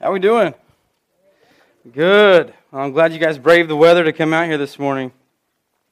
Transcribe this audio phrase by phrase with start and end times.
[0.00, 0.54] How are we doing?
[1.92, 2.54] Good.
[2.72, 5.10] I'm glad you guys braved the weather to come out here this morning.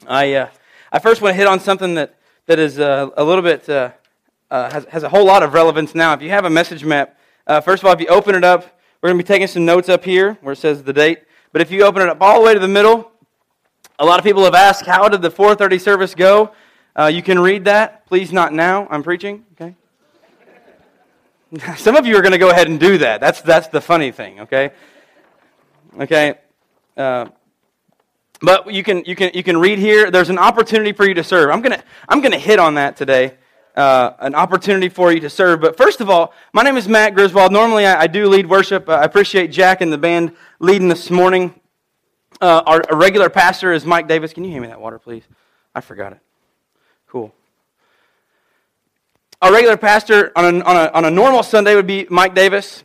[0.06, 0.48] I uh,
[0.92, 2.14] I first want to hit on something that
[2.46, 3.90] that is uh, a little bit uh,
[4.48, 6.12] uh, has has a whole lot of relevance now.
[6.12, 8.78] If you have a message map, uh, first of all, if you open it up,
[9.02, 11.24] we're going to be taking some notes up here where it says the date.
[11.50, 13.10] But if you open it up all the way to the middle,
[13.98, 16.52] a lot of people have asked, "How did the 4:30 service go?"
[16.94, 18.06] Uh, you can read that.
[18.06, 18.86] Please, not now.
[18.88, 19.44] I'm preaching.
[19.60, 19.74] Okay.
[21.76, 23.20] Some of you are going to go ahead and do that.
[23.20, 24.40] That's that's the funny thing.
[24.40, 24.72] Okay.
[25.98, 26.34] Okay.
[26.96, 27.26] Uh,
[28.40, 30.10] but you can, you, can, you can read here.
[30.10, 31.50] There's an opportunity for you to serve.
[31.50, 33.34] I'm going to I'm gonna hit on that today.
[33.74, 35.60] Uh, an opportunity for you to serve.
[35.60, 37.52] But first of all, my name is Matt Griswold.
[37.52, 38.88] Normally, I, I do lead worship.
[38.88, 41.54] I appreciate Jack and the band leading this morning.
[42.40, 44.32] Uh, our, our regular pastor is Mike Davis.
[44.32, 45.24] Can you hand me that water, please?
[45.74, 46.20] I forgot it.
[47.06, 47.34] Cool.
[49.42, 52.82] Our regular pastor on a, on a, on a normal Sunday would be Mike Davis.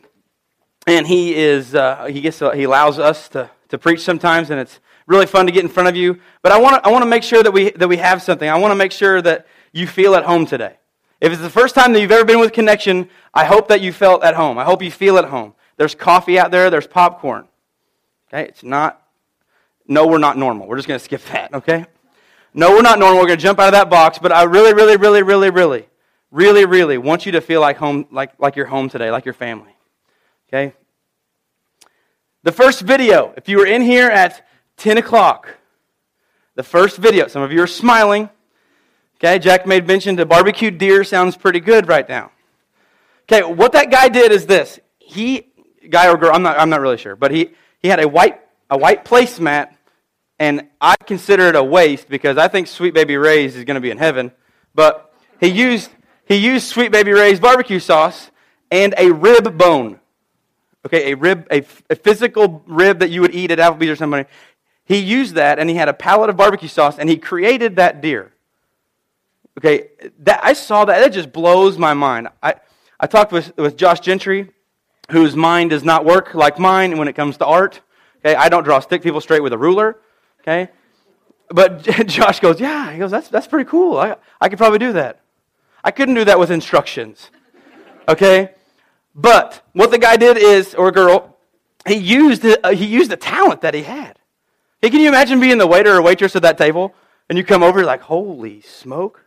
[0.86, 4.80] And he is uh, he gets he allows us to, to preach sometimes and it's
[5.06, 6.20] really fun to get in front of you.
[6.42, 8.48] But i want to i want to make sure that we that we have something.
[8.48, 10.76] I want to make sure that you feel at home today.
[11.20, 13.92] If it's the first time that you've ever been with connection i hope that you
[13.92, 14.58] felt at home.
[14.58, 15.54] I hope you feel at home.
[15.78, 16.68] There's coffee out there.
[16.68, 17.48] There's popcorn.
[18.28, 18.48] Okay?
[18.48, 19.00] It's not
[19.86, 20.66] no we're not normal.
[20.66, 21.86] We're just going to skip that okay?
[22.52, 23.20] No we're not normal.
[23.20, 24.18] We're going to jump out of that box.
[24.18, 25.86] But i really really really really really
[26.32, 29.34] really really want you to feel like home like like you're home today like your
[29.34, 29.72] family
[30.52, 30.74] Okay?
[32.42, 35.56] The first video, if you were in here at 10 o'clock,
[36.54, 38.28] the first video, some of you are smiling.
[39.16, 42.32] Okay, Jack made mention to barbecued deer sounds pretty good right now.
[43.22, 44.78] Okay, what that guy did is this.
[44.98, 45.46] He,
[45.88, 48.40] guy or girl, I'm not, I'm not really sure, but he, he had a white,
[48.68, 49.74] a white placemat,
[50.38, 53.80] and I consider it a waste because I think Sweet Baby Ray's is going to
[53.80, 54.32] be in heaven.
[54.74, 55.90] But he used,
[56.26, 58.30] he used Sweet Baby Ray's barbecue sauce
[58.70, 60.00] and a rib bone.
[60.84, 64.28] Okay, a rib, a, a physical rib that you would eat at Applebee's or somebody.
[64.84, 68.00] He used that and he had a pallet of barbecue sauce and he created that
[68.00, 68.32] deer.
[69.58, 69.88] Okay,
[70.20, 71.00] that, I saw that.
[71.00, 72.28] That just blows my mind.
[72.42, 72.54] I,
[72.98, 74.50] I talked with, with Josh Gentry,
[75.10, 77.80] whose mind does not work like mine when it comes to art.
[78.24, 79.98] Okay, I don't draw stick people straight with a ruler.
[80.40, 80.70] Okay,
[81.48, 82.92] but Josh goes, yeah.
[82.92, 83.98] He goes, that's, that's pretty cool.
[83.98, 85.21] I, I could probably do that.
[85.84, 87.30] I couldn't do that with instructions.
[88.08, 88.50] Okay?
[89.14, 91.36] But what the guy did is, or girl,
[91.86, 94.18] he used, uh, he used the talent that he had.
[94.80, 96.94] Hey, can you imagine being the waiter or waitress at that table?
[97.28, 99.24] And you come over, you're like, holy smoke.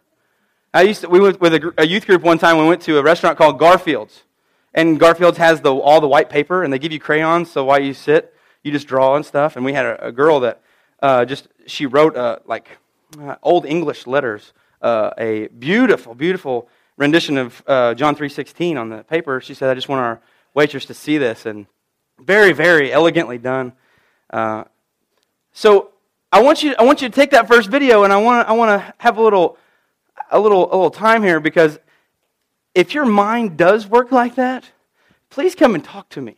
[0.74, 2.58] I used to, we went with a, a, youth group one time.
[2.58, 4.24] We went to a restaurant called Garfield's.
[4.74, 7.82] And Garfield's has the, all the white paper, and they give you crayons, so while
[7.82, 9.56] you sit, you just draw and stuff.
[9.56, 10.62] And we had a, a girl that
[11.02, 12.78] uh, just, she wrote uh, like
[13.18, 14.52] uh, old English letters,
[14.86, 19.42] uh, a beautiful, beautiful rendition of uh, John 3.16 on the paper.
[19.42, 20.22] She said, I just want our
[20.54, 21.48] waitress to see this.
[21.48, 21.66] And
[22.20, 23.74] very, very elegantly done.
[24.30, 24.66] Uh,
[25.54, 25.90] so
[26.32, 28.54] I want, you, I want you to take that first video and I want, I
[28.54, 29.58] want to have a little,
[30.32, 31.80] a, little, a little time here because
[32.76, 34.66] if your mind does work like that,
[35.32, 36.38] please come and talk to me.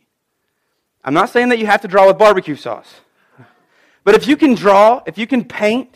[1.04, 3.02] I'm not saying that you have to draw with barbecue sauce.
[4.04, 5.94] But if you can draw, if you can paint,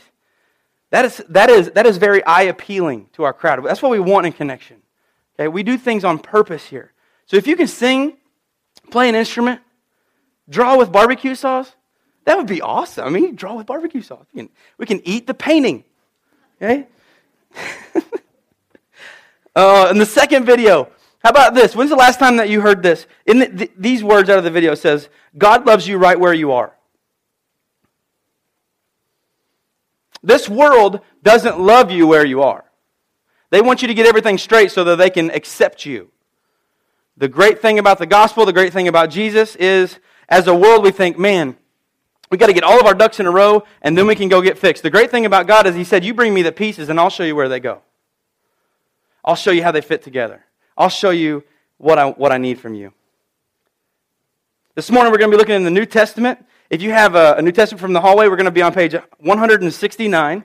[0.92, 3.64] that is, that is, that is very eye appealing to our crowd.
[3.64, 4.82] That's what we want in connection.
[5.34, 5.48] Okay?
[5.48, 6.92] We do things on purpose here.
[7.25, 8.19] So if you can sing,
[8.91, 9.62] play an instrument,
[10.50, 11.75] draw with barbecue sauce,
[12.26, 13.06] that would be awesome.
[13.06, 14.26] I mean, draw with barbecue sauce.
[14.34, 15.84] We can, we can eat the painting.
[16.60, 16.86] Okay?
[19.56, 20.91] uh, and the second video,
[21.24, 21.74] how about this?
[21.74, 23.06] When's the last time that you heard this?
[23.24, 26.34] In the, the, these words out of the video says, God loves you right where
[26.34, 26.76] you are.
[30.22, 32.65] This world doesn't love you where you are.
[33.50, 36.10] They want you to get everything straight so that they can accept you.
[37.16, 40.83] The great thing about the gospel, the great thing about Jesus is, as a world,
[40.83, 41.56] we think, man,
[42.31, 44.31] we got to get all of our ducks in a row and then we can
[44.31, 44.83] go get fixed.
[44.83, 47.10] The great thing about God is He said, You bring me the pieces and I'll
[47.10, 47.83] show you where they go.
[49.22, 50.44] I'll show you how they fit together.
[50.77, 51.45] I'll show you
[51.77, 52.95] what I, what I need from you.
[54.75, 57.34] This morning we're going to be looking in the New Testament if you have a,
[57.34, 60.45] a New Testament from the hallway, we're going to be on page 169.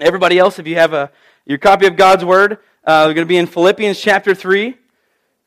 [0.00, 1.12] Everybody else, if you have a,
[1.46, 2.54] your copy of God's Word,
[2.84, 4.76] uh, we're going to be in Philippians chapter 3.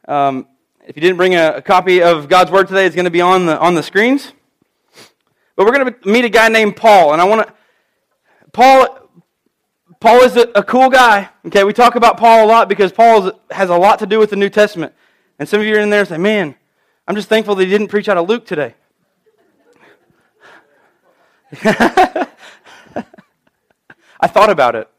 [0.07, 0.47] Um,
[0.85, 3.19] if you didn't bring a, a, copy of God's Word today, it's going to be
[3.19, 4.31] on the, on the screens.
[5.57, 7.53] But we're going to meet a guy named Paul, and I want to.
[8.53, 9.09] Paul,
[9.99, 11.27] Paul is a, a, cool guy.
[11.47, 14.29] Okay, we talk about Paul a lot because Paul has a lot to do with
[14.29, 14.93] the New Testament.
[15.37, 16.55] And some of you are in there and say, "Man,
[17.05, 18.75] I'm just thankful that he didn't preach out of Luke today."
[24.19, 24.89] I thought about it.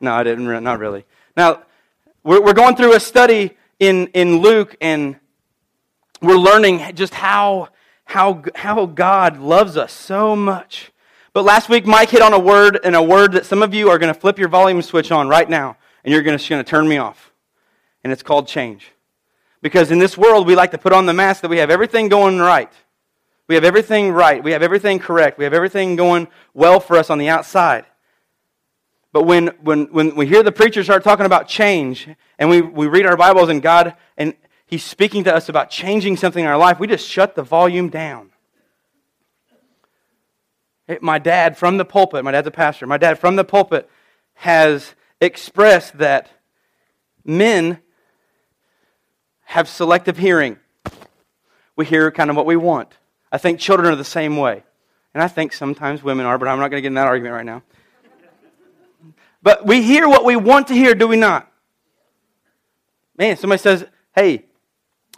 [0.00, 0.62] No, I didn't.
[0.62, 1.04] Not really.
[1.36, 1.62] Now,
[2.22, 5.16] we're, we're going through a study in, in Luke, and
[6.22, 7.70] we're learning just how,
[8.04, 10.92] how, how God loves us so much.
[11.32, 13.90] But last week, Mike hit on a word, and a word that some of you
[13.90, 16.88] are going to flip your volume switch on right now, and you're going to turn
[16.88, 17.32] me off.
[18.04, 18.92] And it's called change.
[19.60, 22.08] Because in this world, we like to put on the mask that we have everything
[22.08, 22.72] going right.
[23.48, 24.42] We have everything right.
[24.42, 25.38] We have everything correct.
[25.38, 27.86] We have everything going well for us on the outside.
[29.12, 32.08] But when, when, when we hear the preacher start talking about change,
[32.38, 34.34] and we, we read our Bibles, and God, and
[34.66, 37.88] He's speaking to us about changing something in our life, we just shut the volume
[37.88, 38.30] down.
[41.00, 43.88] My dad from the pulpit, my dad's a pastor, my dad from the pulpit
[44.34, 46.30] has expressed that
[47.24, 47.78] men
[49.44, 50.58] have selective hearing.
[51.74, 52.92] We hear kind of what we want.
[53.30, 54.62] I think children are the same way.
[55.14, 57.34] And I think sometimes women are, but I'm not going to get in that argument
[57.34, 57.62] right now.
[59.42, 61.50] But we hear what we want to hear, do we not?
[63.16, 64.44] Man, somebody says, hey,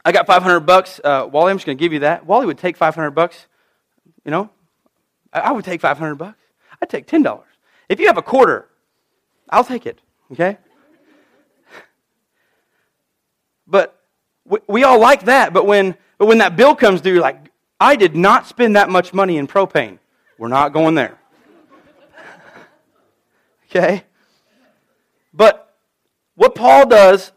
[0.04, 1.00] I got 500 bucks.
[1.02, 2.26] Uh, Wally, I'm just going to give you that.
[2.26, 3.46] Wally would take 500 bucks.
[4.24, 4.50] You know,
[5.32, 6.38] I, I would take 500 bucks.
[6.80, 7.42] I'd take $10.
[7.88, 8.68] If you have a quarter,
[9.50, 10.00] I'll take it.
[10.32, 10.58] Okay?
[13.66, 14.00] But
[14.44, 15.52] we, we all like that.
[15.52, 17.47] But when, but when that bill comes due, you're like,
[17.80, 19.98] I did not spend that much money in propane.
[20.36, 21.18] We're not going there.
[23.70, 24.04] okay?
[25.32, 25.74] But
[26.34, 27.32] what Paul does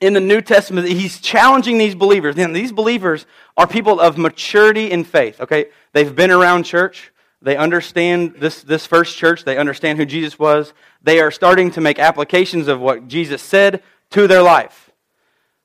[0.00, 2.36] in the New Testament, he's challenging these believers.
[2.38, 3.26] And these believers
[3.56, 5.66] are people of maturity in faith, okay?
[5.92, 7.12] They've been around church.
[7.42, 9.44] They understand this, this first church.
[9.44, 10.72] They understand who Jesus was.
[11.02, 14.90] They are starting to make applications of what Jesus said to their life.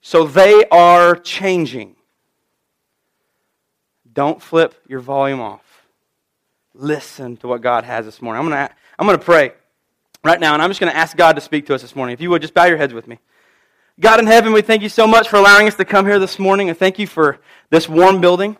[0.02, 1.94] So they are changing.
[4.15, 5.62] Don't flip your volume off.
[6.73, 8.39] Listen to what God has this morning.
[8.39, 9.53] I'm going to I'm going to pray
[10.23, 12.13] right now, and I'm just going to ask God to speak to us this morning.
[12.13, 13.19] If you would, just bow your heads with me.
[14.00, 16.39] God in heaven, we thank you so much for allowing us to come here this
[16.39, 17.39] morning, and thank you for
[17.69, 18.57] this warm building.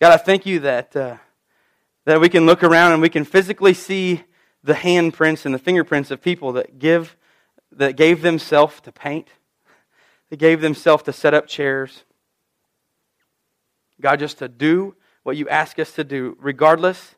[0.00, 1.16] God, I thank you that, uh,
[2.04, 4.24] that we can look around and we can physically see
[4.62, 7.16] the handprints and the fingerprints of people that give
[7.74, 9.28] that gave themselves to paint,
[10.28, 12.04] that gave themselves to set up chairs.
[14.02, 17.14] God, just to do what you ask us to do, regardless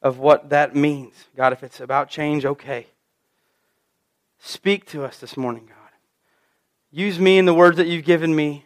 [0.00, 1.12] of what that means.
[1.36, 2.86] God, if it's about change, okay.
[4.40, 5.76] Speak to us this morning, God.
[6.90, 8.64] Use me in the words that you've given me.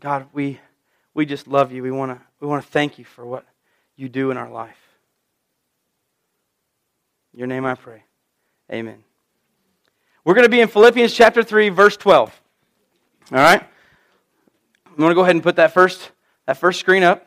[0.00, 0.60] God, we,
[1.12, 1.82] we just love you.
[1.82, 3.44] We want to we want to thank you for what
[3.96, 4.76] you do in our life.
[7.34, 8.04] Your name I pray.
[8.72, 9.02] Amen.
[10.24, 12.40] We're going to be in Philippians chapter 3, verse 12.
[13.32, 13.64] All right?
[14.98, 16.10] I'm going to go ahead and put that first,
[16.46, 17.24] that first screen up.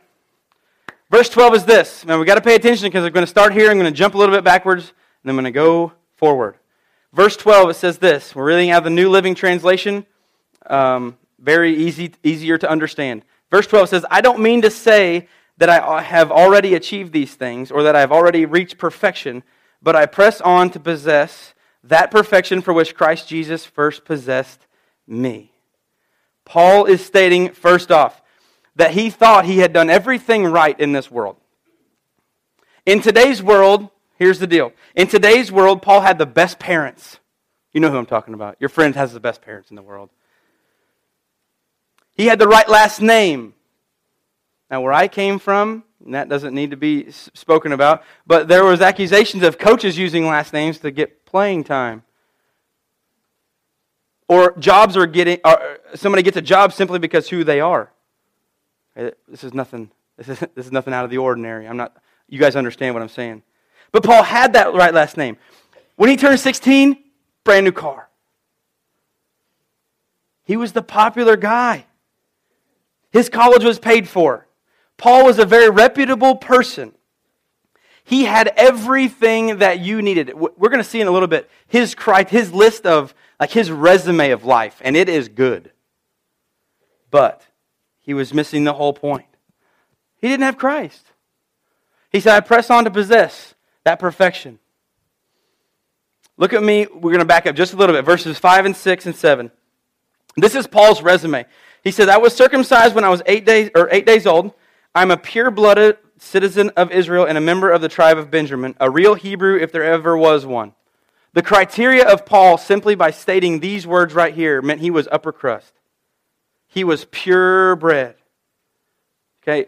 [1.09, 2.05] Verse 12 is this.
[2.05, 3.71] Now, we've got to pay attention because I'm going to start here.
[3.71, 6.57] I'm going to jump a little bit backwards, and then I'm going to go forward.
[7.13, 8.35] Verse 12, it says this.
[8.35, 10.05] We're reading out of the New Living Translation.
[10.65, 13.23] Um, very easy, easier to understand.
[13.49, 17.71] Verse 12 says, I don't mean to say that I have already achieved these things
[17.71, 19.43] or that I have already reached perfection,
[19.81, 21.53] but I press on to possess
[21.85, 24.67] that perfection for which Christ Jesus first possessed
[25.07, 25.50] me.
[26.51, 28.21] Paul is stating, first off,
[28.75, 31.37] that he thought he had done everything right in this world.
[32.85, 33.89] In today's world,
[34.21, 34.71] Here's the deal.
[34.95, 37.17] In today's world, Paul had the best parents.
[37.73, 38.55] You know who I'm talking about.
[38.59, 40.11] Your friend has the best parents in the world.
[42.13, 43.55] He had the right last name.
[44.69, 48.79] Now, where I came from, that doesn't need to be spoken about, but there was
[48.79, 52.03] accusations of coaches using last names to get playing time.
[54.31, 57.91] Or jobs are getting, or somebody gets a job simply because who they are.
[58.95, 59.91] Uh, this is nothing.
[60.17, 61.67] This is, this is nothing out of the ordinary.
[61.67, 61.97] I'm not.
[62.29, 63.41] You guys understand what I'm saying?
[63.91, 65.35] But Paul had that right last name.
[65.95, 66.95] When he turned 16,
[67.43, 68.07] brand new car.
[70.43, 71.87] He was the popular guy.
[73.11, 74.47] His college was paid for.
[74.95, 76.93] Paul was a very reputable person.
[78.03, 80.33] He had everything that you needed.
[80.35, 81.95] We're going to see in a little bit his
[82.29, 85.71] his list of like his resume of life, and it is good.
[87.09, 87.41] But
[87.99, 89.25] he was missing the whole point.
[90.21, 91.03] He didn't have Christ.
[92.11, 94.59] He said, I press on to possess that perfection.
[96.37, 96.85] Look at me.
[96.85, 98.05] We're going to back up just a little bit.
[98.05, 99.49] Verses 5 and 6 and 7.
[100.37, 101.45] This is Paul's resume.
[101.83, 104.53] He says, I was circumcised when I was eight days, or eight days old.
[104.93, 108.75] I'm a pure blooded citizen of Israel and a member of the tribe of Benjamin,
[108.79, 110.75] a real Hebrew if there ever was one.
[111.33, 115.31] The criteria of Paul, simply by stating these words right here, meant he was upper
[115.31, 115.73] crust.
[116.67, 118.15] He was purebred.
[119.43, 119.67] Okay,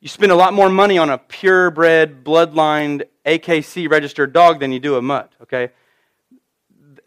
[0.00, 4.80] you spend a lot more money on a purebred, bloodlined, AKC registered dog than you
[4.80, 5.70] do a mutt, okay?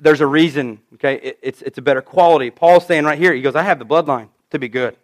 [0.04, 1.16] there's a reason, okay?
[1.16, 2.52] It, it's, it's a better quality.
[2.52, 4.98] Paul's saying right here, he goes, I have the bloodline to be good.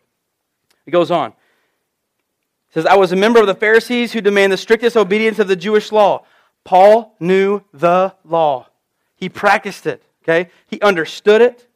[0.85, 1.31] He goes on.
[1.31, 5.47] He says, I was a member of the Pharisees who demand the strictest obedience of
[5.47, 6.25] the Jewish law.
[6.63, 8.67] Paul knew the law.
[9.15, 10.51] He practiced it, okay?
[10.67, 11.67] He understood it.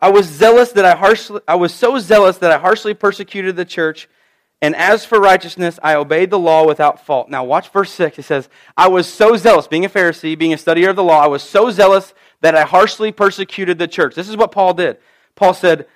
[0.00, 3.64] I was zealous that I harshly I was so zealous that I harshly persecuted the
[3.64, 4.08] church
[4.62, 7.28] and as for righteousness, I obeyed the law without fault.
[7.28, 8.20] Now, watch verse 6.
[8.20, 11.20] It says, I was so zealous, being a Pharisee, being a studier of the law,
[11.20, 14.14] I was so zealous that I harshly persecuted the church.
[14.14, 14.98] This is what Paul did.
[15.34, 15.88] Paul said,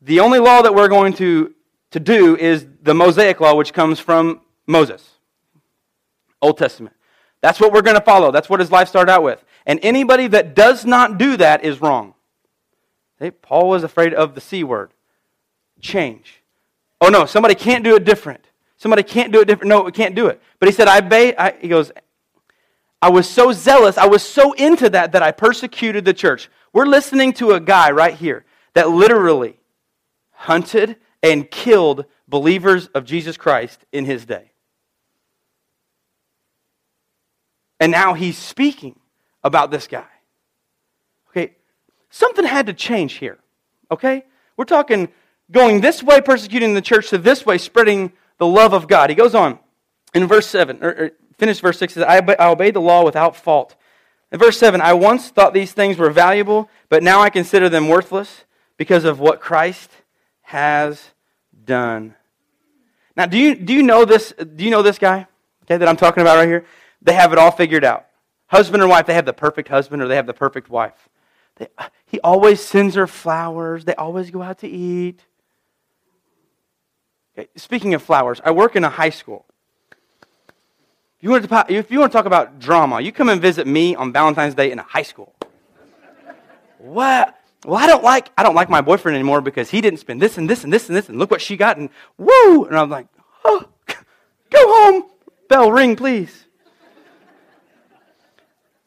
[0.00, 1.54] The only law that we're going to,
[1.90, 5.13] to do is the Mosaic law, which comes from Moses,
[6.44, 6.94] Old Testament.
[7.40, 8.30] That's what we're going to follow.
[8.30, 9.44] That's what his life started out with.
[9.66, 12.14] And anybody that does not do that is wrong.
[13.20, 13.30] Okay?
[13.30, 14.92] Paul was afraid of the C word
[15.80, 16.42] change.
[17.00, 18.46] Oh, no, somebody can't do it different.
[18.76, 19.68] Somebody can't do it different.
[19.68, 20.40] No, we can't do it.
[20.58, 21.92] But he said, I, ba- I he goes,
[23.02, 26.48] I was so zealous, I was so into that that I persecuted the church.
[26.72, 29.58] We're listening to a guy right here that literally
[30.32, 34.52] hunted and killed believers of Jesus Christ in his day.
[37.80, 38.98] And now he's speaking
[39.42, 40.06] about this guy.
[41.30, 41.54] Okay,
[42.10, 43.38] something had to change here.
[43.90, 44.24] Okay?
[44.56, 45.08] We're talking
[45.50, 49.10] going this way, persecuting the church, to this way, spreading the love of God.
[49.10, 49.58] He goes on
[50.14, 53.36] in verse 7, or, or finish verse 6, says, I, I obeyed the law without
[53.36, 53.76] fault.
[54.32, 57.88] In verse 7, I once thought these things were valuable, but now I consider them
[57.88, 58.44] worthless
[58.76, 59.90] because of what Christ
[60.42, 61.10] has
[61.64, 62.14] done.
[63.16, 64.32] Now, do you, do you know this?
[64.32, 65.26] Do you know this guy?
[65.62, 66.64] Okay, that I'm talking about right here?
[67.04, 68.06] They have it all figured out.
[68.46, 71.08] Husband and wife, they have the perfect husband or they have the perfect wife.
[71.56, 73.84] They, uh, he always sends her flowers.
[73.84, 75.20] They always go out to eat.
[77.56, 79.44] Speaking of flowers, I work in a high school.
[81.18, 83.66] If you, want to, if you want to talk about drama, you come and visit
[83.66, 85.34] me on Valentine's Day in a high school.
[86.78, 87.38] what?
[87.64, 90.36] Well, I don't like I don't like my boyfriend anymore because he didn't spend this
[90.36, 92.66] and this and this and this and look what she got and woo!
[92.66, 93.06] And I'm like,
[93.42, 93.94] oh, go
[94.52, 95.04] home.
[95.48, 96.43] Bell ring, please.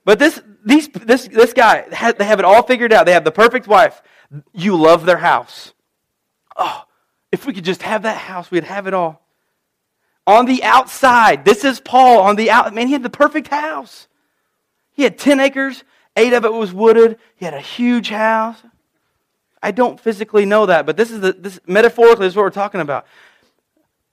[0.08, 3.06] But this these this this guy they have it all figured out.
[3.06, 4.02] They have the perfect wife.
[4.54, 5.74] You love their house.
[6.56, 6.86] Oh,
[7.30, 9.22] if we could just have that house, we'd have it all.
[10.26, 12.74] On the outside, this is Paul on the out.
[12.74, 14.08] Man, he had the perfect house.
[14.94, 15.84] He had 10 acres,
[16.16, 17.20] eight of it was wooded.
[17.36, 18.58] He had a huge house.
[19.62, 22.52] I don't physically know that, but this is the, this metaphorically this is what we're
[22.52, 23.08] talking about.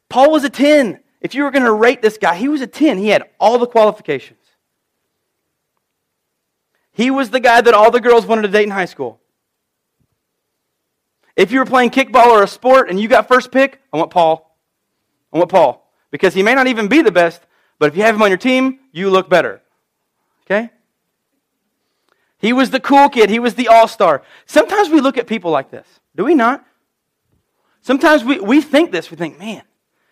[0.09, 0.99] Paul was a 10.
[1.21, 2.99] If you were going to rate this guy, he was a 10.
[2.99, 4.44] He had all the qualifications.
[6.95, 9.21] He was the guy that all the girls wanted to date in high school.
[11.37, 14.11] If you were playing kickball or a sport and you got first pick, I want
[14.11, 14.57] Paul.
[15.33, 15.93] I want Paul.
[16.13, 17.43] Because he may not even be the best,
[17.81, 19.61] but if you have him on your team, you look better.
[20.47, 20.71] Okay?
[22.39, 23.29] He was the cool kid.
[23.29, 24.23] He was the all star.
[24.47, 26.65] Sometimes we look at people like this, do we not?
[27.81, 29.11] Sometimes we, we think this.
[29.11, 29.63] We think, man,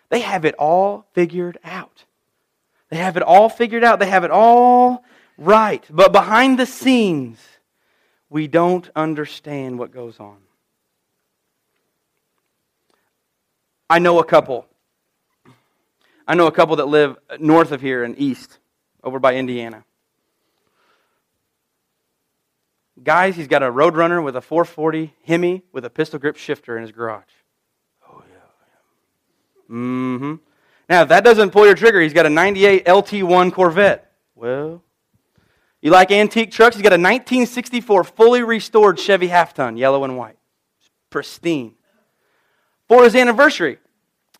[0.09, 2.03] they have it all figured out.
[2.89, 3.99] They have it all figured out.
[3.99, 5.03] They have it all
[5.37, 5.83] right.
[5.89, 7.39] But behind the scenes,
[8.29, 10.37] we don't understand what goes on.
[13.89, 14.65] I know a couple.
[16.27, 18.57] I know a couple that live north of here and east,
[19.03, 19.83] over by Indiana.
[23.03, 26.83] Guys, he's got a Roadrunner with a 440 Hemi with a pistol grip shifter in
[26.83, 27.23] his garage.
[28.07, 29.75] Oh, yeah.
[29.75, 30.35] Mm hmm.
[30.89, 34.11] Now, if that doesn't pull your trigger, he's got a 98 LT1 Corvette.
[34.35, 34.83] Well,
[35.83, 36.77] you like antique trucks?
[36.77, 40.37] He's got a 1964 fully restored Chevy half ton, yellow and white.
[41.09, 41.75] pristine.
[42.87, 43.77] For his anniversary,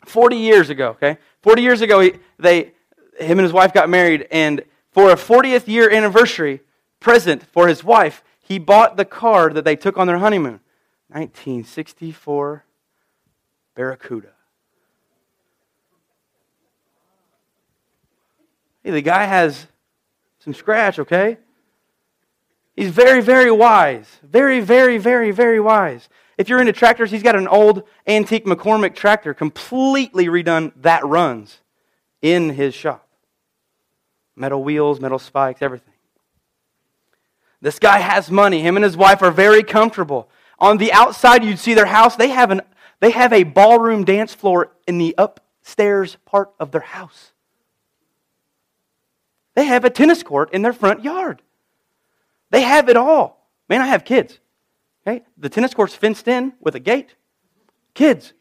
[0.06, 1.18] 40 years ago, okay?
[1.42, 2.72] 40 years ago, he, they,
[3.20, 6.62] him and his wife got married, and for a 40th year anniversary
[7.00, 10.62] present for his wife, he bought the car that they took on their honeymoon
[11.10, 12.66] 1964
[13.76, 14.30] Barracuda.
[18.84, 19.68] Hey, the guy has
[20.44, 21.38] some scratch, okay?
[22.76, 24.20] He's very, very wise.
[24.24, 26.10] Very, very, very, very wise.
[26.38, 31.60] If you're into tractors, he's got an old antique McCormick tractor, completely redone, that runs
[32.22, 33.08] in his shop.
[34.36, 35.94] Metal wheels, metal spikes, everything.
[37.62, 38.62] This guy has money.
[38.62, 40.28] Him and his wife are very comfortable.
[40.60, 42.16] On the outside, you'd see their house.
[42.16, 42.62] They have, an,
[43.00, 47.33] they have a ballroom dance floor in the upstairs part of their house.
[49.56, 51.42] They have a tennis court in their front yard.
[52.50, 53.48] They have it all.
[53.70, 54.40] Man, I have kids.
[55.06, 55.24] Okay?
[55.38, 57.16] The tennis court's fenced in with a gate.
[57.94, 58.34] Kids.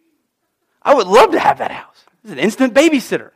[0.83, 2.05] I would love to have that house.
[2.23, 3.31] It's an instant babysitter.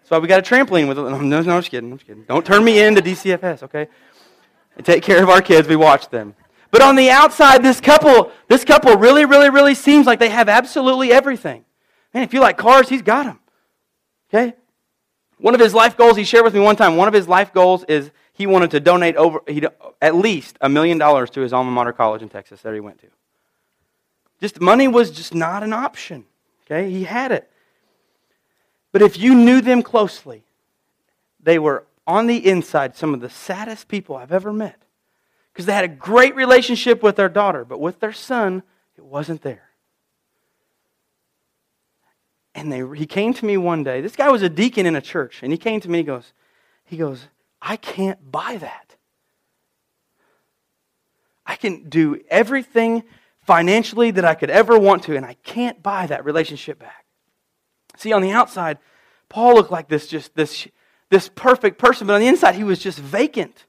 [0.00, 1.02] That's why we got a trampoline with it.
[1.02, 1.92] No, no, I'm just kidding.
[1.92, 2.24] I'm just kidding.
[2.24, 3.88] Don't turn me into DCFS, okay?
[4.76, 5.68] And take care of our kids.
[5.68, 6.34] We watch them.
[6.70, 10.48] But on the outside, this couple, this couple really, really, really seems like they have
[10.48, 11.64] absolutely everything.
[12.14, 13.38] Man, if you like cars, he's got them.
[14.30, 14.54] Okay?
[15.42, 17.52] One of his life goals, he shared with me one time, one of his life
[17.52, 19.60] goals is he wanted to donate over he,
[20.00, 23.00] at least a million dollars to his alma mater college in Texas that he went
[23.00, 23.08] to.
[24.40, 26.26] Just money was just not an option.
[26.64, 26.88] Okay?
[26.88, 27.50] He had it.
[28.92, 30.44] But if you knew them closely,
[31.42, 34.80] they were on the inside some of the saddest people I've ever met
[35.52, 38.62] because they had a great relationship with their daughter, but with their son,
[38.96, 39.70] it wasn't there.
[42.54, 44.00] And they, he came to me one day.
[44.00, 45.98] This guy was a deacon in a church, and he came to me.
[45.98, 46.32] He goes,
[46.84, 47.28] he goes,
[47.60, 48.96] I can't buy that.
[51.46, 53.04] I can do everything
[53.46, 57.06] financially that I could ever want to, and I can't buy that relationship back.
[57.96, 58.78] See, on the outside,
[59.28, 60.68] Paul looked like this just this
[61.10, 63.66] this perfect person, but on the inside, he was just vacant.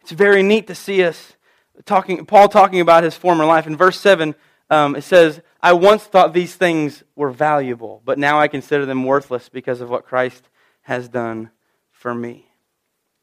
[0.00, 1.36] It's very neat to see us
[1.84, 3.66] talking, Paul talking about his former life.
[3.66, 4.34] In verse 7,
[4.70, 9.04] um, it says, I once thought these things were valuable, but now I consider them
[9.04, 10.48] worthless because of what Christ
[10.82, 11.50] has done
[11.90, 12.48] for me.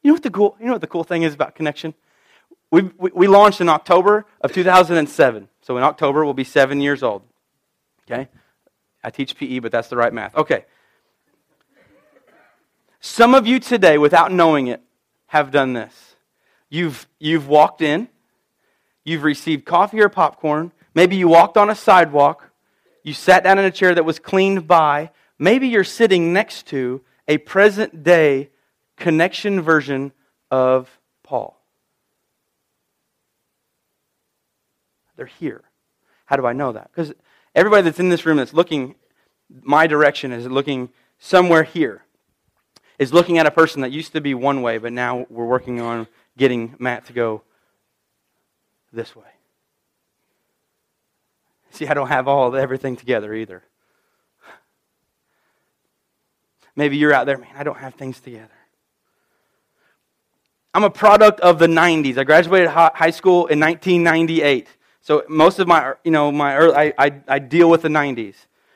[0.02, 1.94] You know what the cool, you know what the cool thing is about connection?
[2.70, 5.48] We, we, we launched in October of 2007.
[5.60, 7.22] So in October, we'll be seven years old.
[8.10, 8.28] Okay?
[9.02, 10.34] I teach PE, but that's the right math.
[10.34, 10.64] Okay.
[13.00, 14.82] Some of you today, without knowing it,
[15.26, 16.16] have done this.
[16.68, 18.08] You've, you've walked in,
[19.10, 22.50] you've received coffee or popcorn, maybe you walked on a sidewalk,
[23.02, 27.02] you sat down in a chair that was cleaned by, maybe you're sitting next to
[27.28, 28.50] a present day
[28.96, 30.12] connection version
[30.50, 31.60] of Paul.
[35.16, 35.62] They're here.
[36.26, 36.90] How do I know that?
[36.94, 37.12] Because
[37.54, 38.94] everybody that's in this room that's looking
[39.62, 42.04] my direction is looking somewhere here,
[42.98, 45.80] is looking at a person that used to be one way, but now we're working
[45.80, 47.42] on getting Matt to go
[48.92, 49.24] this way.
[51.70, 53.62] See, I don't have all everything together either.
[56.76, 58.48] Maybe you're out there, man, I don't have things together.
[60.72, 62.16] I'm a product of the 90s.
[62.16, 64.68] I graduated high school in 1998.
[65.00, 68.34] So most of my, you know, my early, I, I, I deal with the 90s.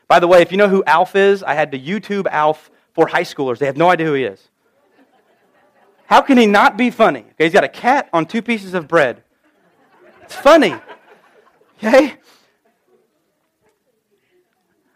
[0.08, 3.06] By the way, if you know who Alf is, I had to YouTube Alf for
[3.06, 3.58] high schoolers.
[3.58, 4.48] They have no idea who he is.
[6.06, 7.20] How can he not be funny?
[7.20, 9.23] Okay, he's got a cat on two pieces of bread.
[10.24, 10.74] It's funny.
[11.78, 12.14] Okay?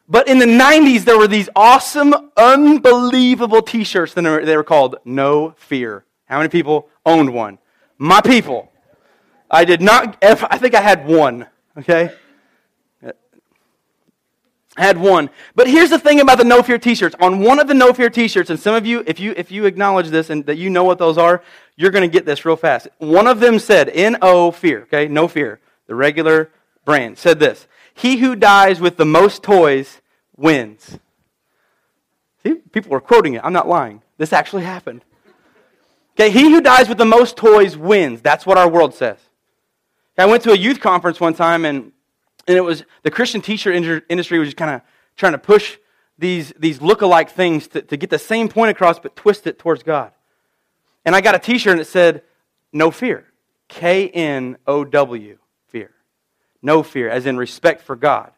[0.09, 4.15] But in the 90s, there were these awesome, unbelievable t shirts.
[4.15, 6.05] They were called No Fear.
[6.25, 7.59] How many people owned one?
[7.99, 8.73] My people.
[9.51, 11.47] I did not, I think I had one.
[11.77, 12.11] Okay?
[14.79, 15.29] I had one.
[15.55, 17.17] But here's the thing about the No Fear t-shirts.
[17.21, 19.67] On one of the No Fear t-shirts, and some of you, if you, if you
[19.67, 21.43] acknowledge this and that you know what those are,
[21.79, 22.89] you're going to get this real fast.
[22.99, 25.09] One of them said, N-O fear, okay?
[25.09, 25.61] No fear.
[25.87, 26.51] The regular
[26.85, 27.67] brand said this.
[27.95, 30.01] He who dies with the most toys
[30.37, 30.99] wins.
[32.43, 33.43] See, people are quoting it.
[33.45, 34.03] I'm not lying.
[34.19, 35.05] This actually happened.
[36.15, 38.21] Okay, he who dies with the most toys wins.
[38.23, 39.19] That's what our world says.
[40.19, 41.93] I went to a youth conference one time and
[42.49, 44.81] and it was the Christian t-shirt industry was just kind of
[45.17, 45.77] trying to push
[46.19, 49.83] these, these look-alike things to, to get the same point across, but twist it towards
[49.83, 50.13] God.
[51.09, 52.21] And I got a t-shirt and it said,
[52.71, 53.25] no fear.
[53.69, 55.91] K-N-O-W, fear.
[56.61, 58.31] No fear, as in respect for God.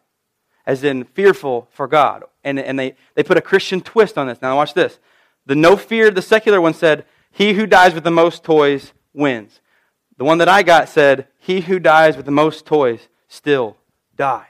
[0.64, 2.22] As in fearful for God.
[2.44, 4.40] And, and they, they put a Christian twist on this.
[4.40, 5.00] Now watch this.
[5.46, 9.60] The no fear, the secular one said, he who dies with the most toys wins.
[10.16, 13.78] The one that I got said, he who dies with the most toys still
[14.14, 14.46] dies.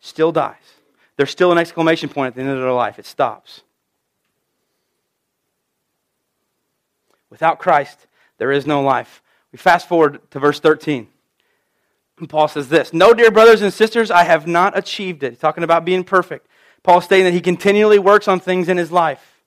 [0.00, 0.56] Still dies.
[1.18, 2.98] There's still an exclamation point at the end of their life.
[2.98, 3.64] It stops.
[7.30, 8.06] Without Christ,
[8.38, 9.22] there is no life.
[9.52, 11.08] We fast forward to verse 13.
[12.18, 15.30] And Paul says this No, dear brothers and sisters, I have not achieved it.
[15.30, 16.46] He's talking about being perfect.
[16.82, 19.42] Paul stating that he continually works on things in his life.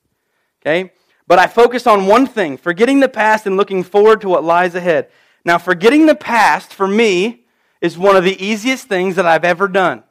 [0.62, 0.92] Okay?
[1.28, 4.76] But I focus on one thing, forgetting the past and looking forward to what lies
[4.76, 5.10] ahead.
[5.46, 7.46] Now, forgetting the past for me
[7.82, 10.04] is one of the easiest things that I've ever done.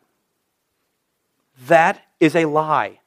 [1.68, 3.00] That is a lie.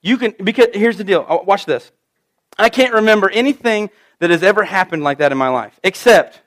[0.00, 1.26] You can, because here's the deal.
[1.28, 1.90] Oh, watch this.
[2.58, 6.40] I can't remember anything that has ever happened like that in my life, except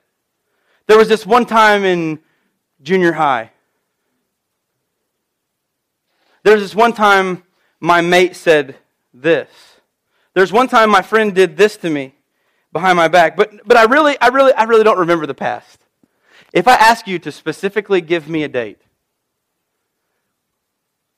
[0.88, 2.20] there was this one time in
[2.82, 3.52] junior high.
[6.44, 7.44] There was this one time
[7.80, 8.76] my mate said
[9.14, 9.50] this.
[10.34, 12.14] There's one time my friend did this to me
[12.72, 13.36] behind my back.
[13.36, 15.80] But, but I, really, I, really, I really don't remember the past.
[16.54, 18.82] If I ask you to specifically give me a date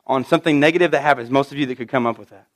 [0.05, 2.47] on something negative that happens, most of you that could come up with that.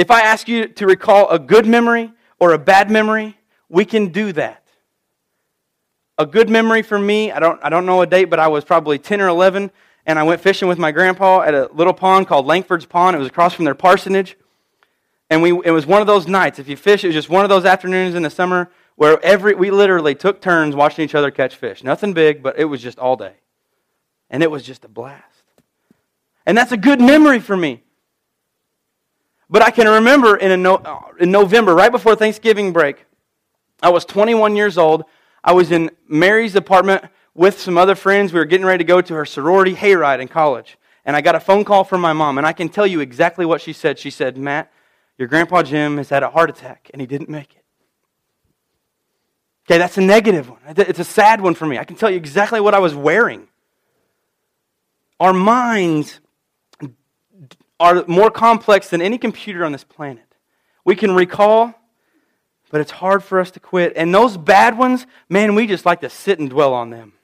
[0.00, 3.36] If I ask you to recall a good memory or a bad memory,
[3.68, 4.66] we can do that.
[6.16, 8.64] A good memory for me, I don't, I don't know a date, but I was
[8.64, 9.70] probably 10 or 11,
[10.06, 13.14] and I went fishing with my grandpa at a little pond called Langford's Pond.
[13.14, 14.38] It was across from their parsonage.
[15.28, 16.58] And we, it was one of those nights.
[16.58, 19.54] If you fish, it was just one of those afternoons in the summer where every,
[19.54, 21.84] we literally took turns watching each other catch fish.
[21.84, 23.34] Nothing big, but it was just all day.
[24.30, 25.26] And it was just a blast.
[26.46, 27.82] And that's a good memory for me.
[29.50, 33.04] But I can remember in, no, uh, in November, right before Thanksgiving break,
[33.82, 35.04] I was 21 years old.
[35.42, 38.32] I was in Mary's apartment with some other friends.
[38.32, 40.78] We were getting ready to go to her sorority hayride in college.
[41.04, 43.44] And I got a phone call from my mom, and I can tell you exactly
[43.44, 43.98] what she said.
[43.98, 44.70] She said, Matt,
[45.18, 47.64] your grandpa Jim has had a heart attack, and he didn't make it.
[49.66, 50.60] Okay, that's a negative one.
[50.66, 51.78] It's a sad one for me.
[51.78, 53.48] I can tell you exactly what I was wearing.
[55.18, 56.20] Our minds
[57.80, 60.36] are more complex than any computer on this planet.
[60.84, 61.74] We can recall,
[62.70, 63.94] but it's hard for us to quit.
[63.96, 67.14] And those bad ones, man, we just like to sit and dwell on them.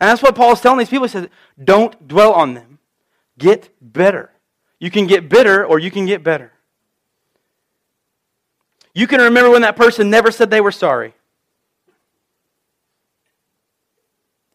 [0.00, 1.06] And that's what Paul's telling these people.
[1.06, 1.28] He says,
[1.62, 2.78] don't dwell on them.
[3.36, 4.30] Get better.
[4.78, 6.52] You can get bitter or you can get better.
[8.94, 11.14] You can remember when that person never said they were sorry.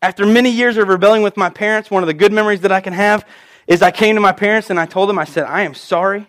[0.02, 2.80] After many years of rebelling with my parents, one of the good memories that I
[2.82, 3.26] can have
[3.67, 6.28] is I came to my parents and I told them, I said, I am sorry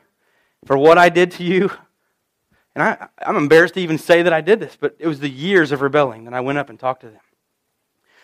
[0.67, 1.71] for what I did to you.
[2.75, 5.31] And I, I'm embarrassed to even say that I did this, but it was the
[5.31, 7.21] years of rebelling that I went up and talked to them.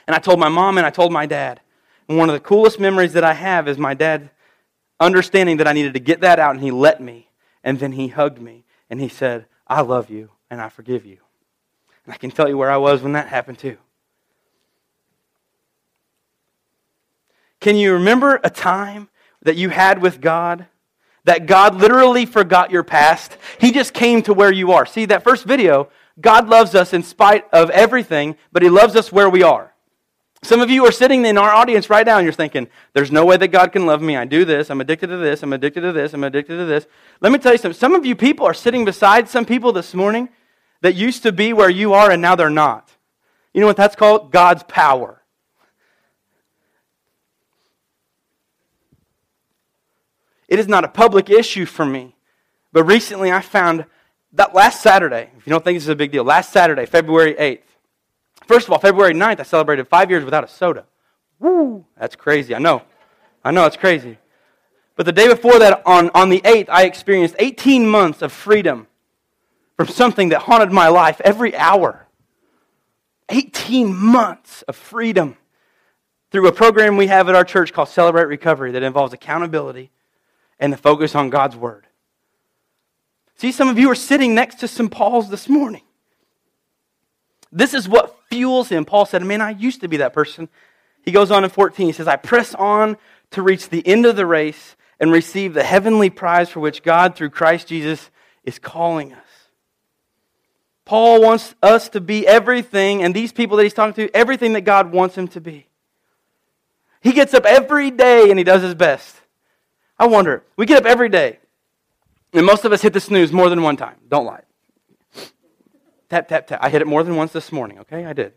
[0.06, 1.60] And I told my mom and I told my dad.
[2.08, 4.30] And one of the coolest memories that I have is my dad
[4.98, 7.30] understanding that I needed to get that out, and he let me.
[7.62, 11.18] And then he hugged me and he said, I love you and I forgive you.
[12.04, 13.76] And I can tell you where I was when that happened too.
[17.60, 19.08] Can you remember a time
[19.42, 20.66] that you had with God
[21.24, 23.36] that God literally forgot your past?
[23.58, 24.86] He just came to where you are.
[24.86, 29.12] See, that first video, God loves us in spite of everything, but He loves us
[29.12, 29.74] where we are.
[30.42, 33.26] Some of you are sitting in our audience right now and you're thinking, there's no
[33.26, 34.16] way that God can love me.
[34.16, 34.70] I do this.
[34.70, 35.42] I'm addicted to this.
[35.42, 36.14] I'm addicted to this.
[36.14, 36.86] I'm addicted to this.
[37.20, 37.78] Let me tell you something.
[37.78, 40.30] Some of you people are sitting beside some people this morning
[40.80, 42.90] that used to be where you are and now they're not.
[43.52, 44.32] You know what that's called?
[44.32, 45.19] God's power.
[50.50, 52.14] It is not a public issue for me.
[52.72, 53.86] But recently I found
[54.34, 57.34] that last Saturday, if you don't think this is a big deal, last Saturday, February
[57.34, 57.62] 8th,
[58.50, 60.84] First of all, February 9th, I celebrated five years without a soda.
[61.38, 61.86] Woo!
[61.96, 62.52] That's crazy.
[62.52, 62.82] I know.
[63.44, 64.18] I know it's crazy.
[64.96, 68.88] But the day before that, on, on the 8th, I experienced 18 months of freedom
[69.76, 72.08] from something that haunted my life every hour.
[73.28, 75.36] 18 months of freedom
[76.32, 79.92] through a program we have at our church called Celebrate Recovery that involves accountability
[80.60, 81.86] and the focus on God's Word.
[83.36, 85.82] See, some of you are sitting next to some Pauls this morning.
[87.50, 88.84] This is what fuels him.
[88.84, 90.48] Paul said, Man, I used to be that person.
[91.02, 91.86] He goes on in 14.
[91.86, 92.96] He says, I press on
[93.32, 97.16] to reach the end of the race and receive the heavenly prize for which God,
[97.16, 98.10] through Christ Jesus,
[98.44, 99.24] is calling us.
[100.84, 104.62] Paul wants us to be everything, and these people that he's talking to, everything that
[104.62, 105.66] God wants him to be.
[107.00, 109.19] He gets up every day and he does his best.
[110.00, 111.40] I wonder, we get up every day,
[112.32, 113.96] and most of us hit the snooze more than one time.
[114.08, 114.44] Don't lie.
[116.08, 116.58] Tap, tap, tap.
[116.62, 118.06] I hit it more than once this morning, okay?
[118.06, 118.32] I did.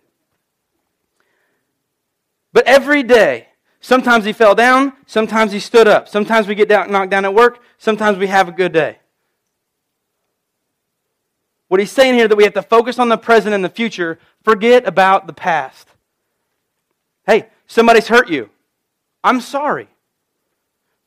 [2.52, 3.47] But every day,
[3.80, 6.10] sometimes he fell down, sometimes he stood up.
[6.10, 8.97] Sometimes we get down, knocked down at work, sometimes we have a good day.
[11.69, 14.19] What he's saying here that we have to focus on the present and the future,
[14.43, 15.88] forget about the past.
[17.26, 18.49] Hey, somebody's hurt you.
[19.23, 19.88] I'm sorry.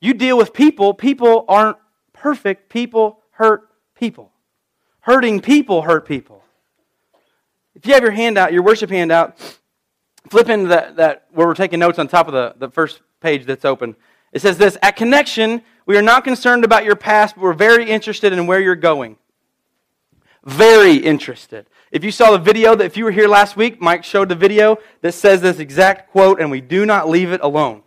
[0.01, 1.79] You deal with people, people aren't
[2.13, 2.69] perfect.
[2.69, 4.33] People hurt people.
[5.01, 6.43] Hurting people hurt people.
[7.75, 9.39] If you have your hand out, your worship hand out,
[10.29, 13.45] flip into that, that where we're taking notes on top of the, the first page
[13.45, 13.95] that's open.
[14.33, 17.89] It says this At Connection, we are not concerned about your past, but we're very
[17.89, 19.19] interested in where you're going.
[20.45, 21.67] Very interested.
[21.93, 24.35] If you saw the video that if you were here last week, Mike showed the
[24.35, 27.83] video that says this exact quote, and we do not leave it alone.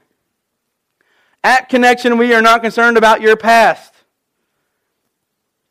[1.44, 3.94] At Connection, we are not concerned about your past.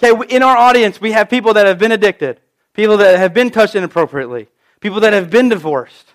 [0.02, 2.40] Okay, in our audience, we have people that have been addicted
[2.78, 4.46] people that have been touched inappropriately,
[4.78, 6.12] people that have been divorced.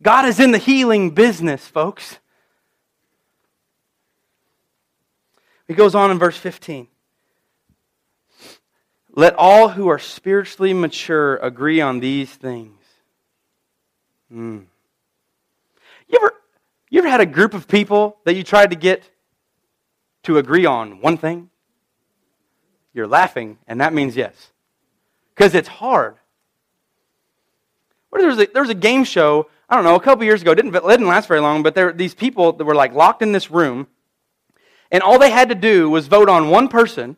[0.00, 2.18] God is in the healing business, folks.
[5.66, 6.88] He goes on in verse 15.
[9.14, 12.80] Let all who are spiritually mature agree on these things.
[14.32, 14.64] Mm.
[16.08, 16.32] You ever,
[16.90, 19.02] you ever had a group of people that you tried to get
[20.24, 21.50] to agree on one thing?
[22.94, 24.52] You're laughing, and that means yes.
[25.34, 26.16] Because it's hard.
[28.12, 30.52] There was, a, there was a game show, I don't know, a couple years ago.
[30.52, 32.94] It didn't, it didn't last very long, but there were these people that were like
[32.94, 33.86] locked in this room,
[34.90, 37.16] and all they had to do was vote on one person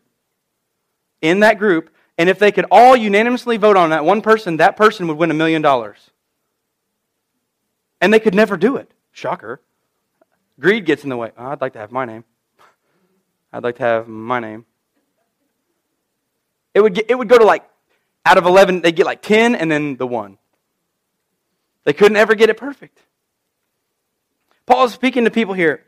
[1.22, 4.76] in that group, and if they could all unanimously vote on that one person, that
[4.76, 6.10] person would win a million dollars.
[8.00, 8.90] And they could never do it.
[9.20, 9.60] Shocker.
[10.58, 11.30] Greed gets in the way.
[11.36, 12.24] Oh, I'd like to have my name.
[13.52, 14.64] I'd like to have my name.
[16.74, 17.68] It would, get, it would go to like,
[18.24, 20.38] out of 11, they get like 10 and then the 1.
[21.84, 22.98] They couldn't ever get it perfect.
[24.66, 25.84] Paul is speaking to people here.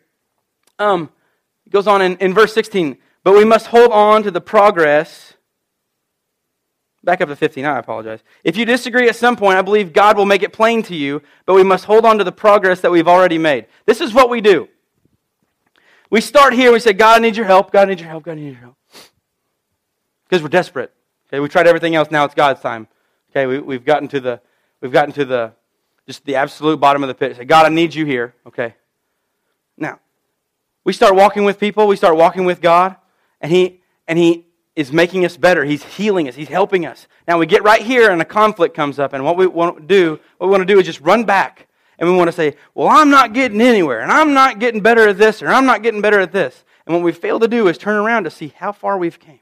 [0.79, 1.11] Um,
[1.65, 5.35] he goes on in, in verse 16, but we must hold on to the progress.
[7.05, 8.21] Back up to 15, I apologize.
[8.45, 11.21] If you disagree at some point, I believe God will make it plain to you,
[11.47, 13.67] but we must hold on to the progress that we've already made.
[13.87, 14.69] This is what we do.
[16.11, 18.25] We start here, we say, God, I need your help, God, I need your help,
[18.25, 18.77] God, I need your help.
[20.29, 20.93] Because we're desperate.
[21.29, 22.87] Okay, we tried everything else, now it's God's time.
[23.31, 24.41] Okay, we, we've gotten to the
[24.81, 25.53] we've gotten to the
[26.07, 27.37] just the absolute bottom of the pit.
[27.37, 28.35] Say, God, I need you here.
[28.47, 28.75] Okay.
[29.77, 30.01] Now,
[30.85, 32.97] we start walking with people, we start walking with God,
[33.41, 35.65] and He and He is making us better.
[35.65, 37.07] He's healing us, He's helping us.
[37.29, 39.83] Now we get right here and a conflict comes up, and what we want to
[39.83, 41.69] do, what we want to do is just run back.
[41.99, 45.09] And we want to say, Well, I'm not getting anywhere, and I'm not getting better
[45.09, 46.65] at this, or I'm not getting better at this.
[46.87, 49.41] And what we fail to do is turn around to see how far we've came.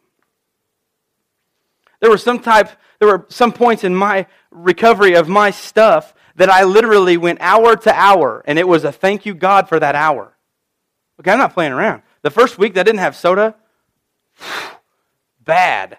[2.01, 6.51] There were some type, there were some points in my recovery of my stuff that
[6.51, 9.95] I literally went hour to hour, and it was a thank you, God, for that
[9.95, 10.37] hour.
[11.21, 12.03] Okay, I'm not playing around.
[12.23, 13.55] The first week that didn't have soda,
[15.51, 15.99] bad.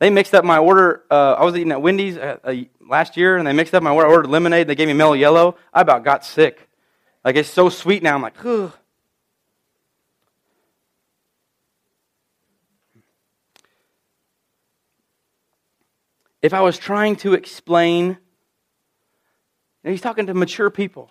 [0.00, 1.04] They mixed up my order.
[1.08, 2.54] Uh, I was eating at Wendy's uh, uh,
[2.88, 4.08] last year, and they mixed up my order.
[4.08, 4.66] I ordered lemonade.
[4.66, 5.54] They gave me Mello Yello.
[5.72, 6.68] I about got sick.
[7.24, 8.16] Like, it's so sweet now.
[8.16, 8.72] I'm like, ugh.
[16.42, 18.18] If I was trying to explain
[19.84, 21.10] he's talking to mature people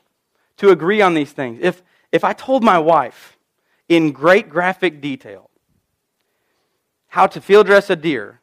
[0.57, 1.59] to agree on these things.
[1.61, 1.81] If,
[2.11, 3.37] if I told my wife
[3.87, 5.49] in great graphic detail
[7.17, 8.41] how to field dress a deer,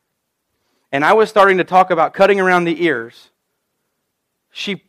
[0.90, 3.30] and I was starting to talk about cutting around the ears,
[4.50, 4.82] she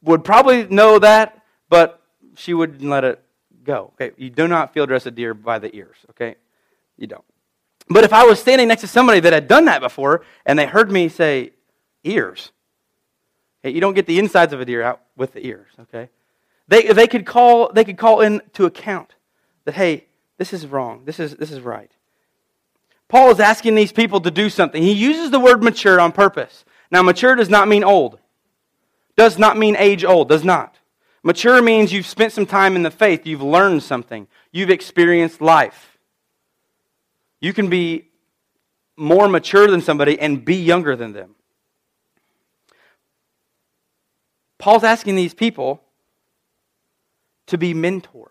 [0.00, 2.00] would probably know that, but
[2.36, 3.20] she wouldn't let it
[3.64, 3.90] go.
[3.94, 5.96] Okay, you do not field dress a deer by the ears.
[6.10, 6.36] Okay,
[6.96, 7.24] you don't.
[7.88, 10.66] But if I was standing next to somebody that had done that before, and they
[10.66, 11.50] heard me say
[12.04, 12.52] ears,
[13.64, 16.10] you don't get the insides of a deer out with the ears, okay?
[16.68, 19.16] They, they, could call, they could call in to account
[19.64, 20.06] that, hey,
[20.38, 21.02] this is wrong.
[21.06, 21.90] This is, this is right.
[23.12, 24.82] Paul is asking these people to do something.
[24.82, 26.64] He uses the word mature on purpose.
[26.90, 28.18] Now, mature does not mean old.
[29.18, 30.30] Does not mean age old.
[30.30, 30.78] Does not.
[31.22, 33.26] Mature means you've spent some time in the faith.
[33.26, 34.28] You've learned something.
[34.50, 35.98] You've experienced life.
[37.38, 38.08] You can be
[38.96, 41.34] more mature than somebody and be younger than them.
[44.56, 45.82] Paul's asking these people
[47.48, 48.30] to be mentors,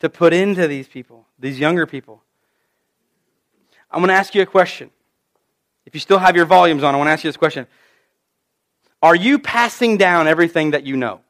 [0.00, 2.22] to put into these people, these younger people.
[3.90, 4.90] I'm going to ask you a question.
[5.86, 7.66] If you still have your volumes on, I want to ask you this question.
[9.02, 11.20] Are you passing down everything that you know?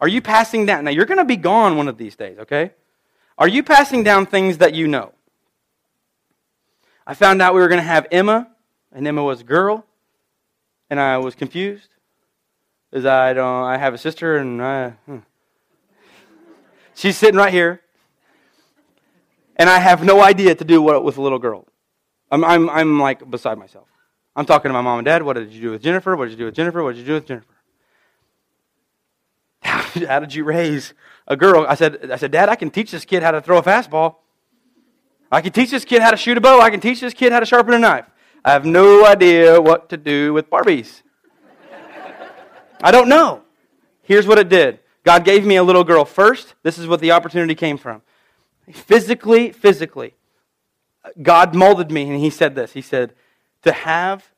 [0.00, 0.84] Are you passing down?
[0.84, 2.72] Now, you're going to be gone one of these days, okay?
[3.38, 5.12] Are you passing down things that you know?
[7.06, 8.48] I found out we were going to have Emma,
[8.92, 9.86] and Emma was a girl
[10.90, 11.88] and I was confused.
[12.92, 15.18] As I don't, I have a sister, and I, hmm.
[16.94, 17.80] she's sitting right here,
[19.56, 21.66] and I have no idea to do what with a little girl.
[22.30, 23.88] I'm, I'm, I'm like beside myself.
[24.36, 25.22] I'm talking to my mom and dad.
[25.22, 26.16] What did you do with Jennifer?
[26.16, 26.82] What did you do with Jennifer?
[26.82, 27.54] What did you do with Jennifer?
[30.08, 30.92] How, did you raise
[31.26, 31.64] a girl?
[31.68, 34.16] I said, I said, Dad, I can teach this kid how to throw a fastball.
[35.30, 36.60] I can teach this kid how to shoot a bow.
[36.60, 38.06] I can teach this kid how to sharpen a knife.
[38.44, 41.02] I have no idea what to do with Barbies.
[42.82, 43.42] I don't know.
[44.02, 46.54] Here's what it did God gave me a little girl first.
[46.62, 48.02] This is what the opportunity came from.
[48.72, 50.14] Physically, physically,
[51.20, 53.14] God molded me, and He said this He said,
[53.62, 54.32] To have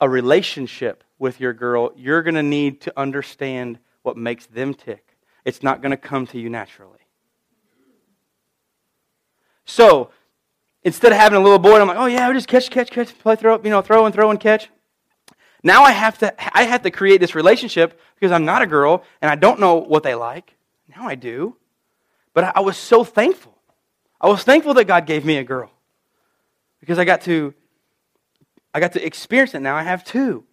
[0.00, 5.16] a relationship with your girl, you're going to need to understand what makes them tick.
[5.44, 6.98] It's not going to come to you naturally.
[9.64, 10.10] So,
[10.82, 13.18] instead of having a little boy, I'm like, oh yeah, I just catch, catch, catch,
[13.18, 14.68] play, throw, you know, throw and throw and catch.
[15.62, 19.02] Now I have to, I have to create this relationship because I'm not a girl
[19.20, 20.54] and I don't know what they like.
[20.94, 21.56] Now I do.
[22.34, 23.55] But I was so thankful.
[24.20, 25.70] I was thankful that God gave me a girl
[26.80, 27.54] because I got to
[28.72, 29.60] I got to experience it.
[29.60, 30.44] Now I have two.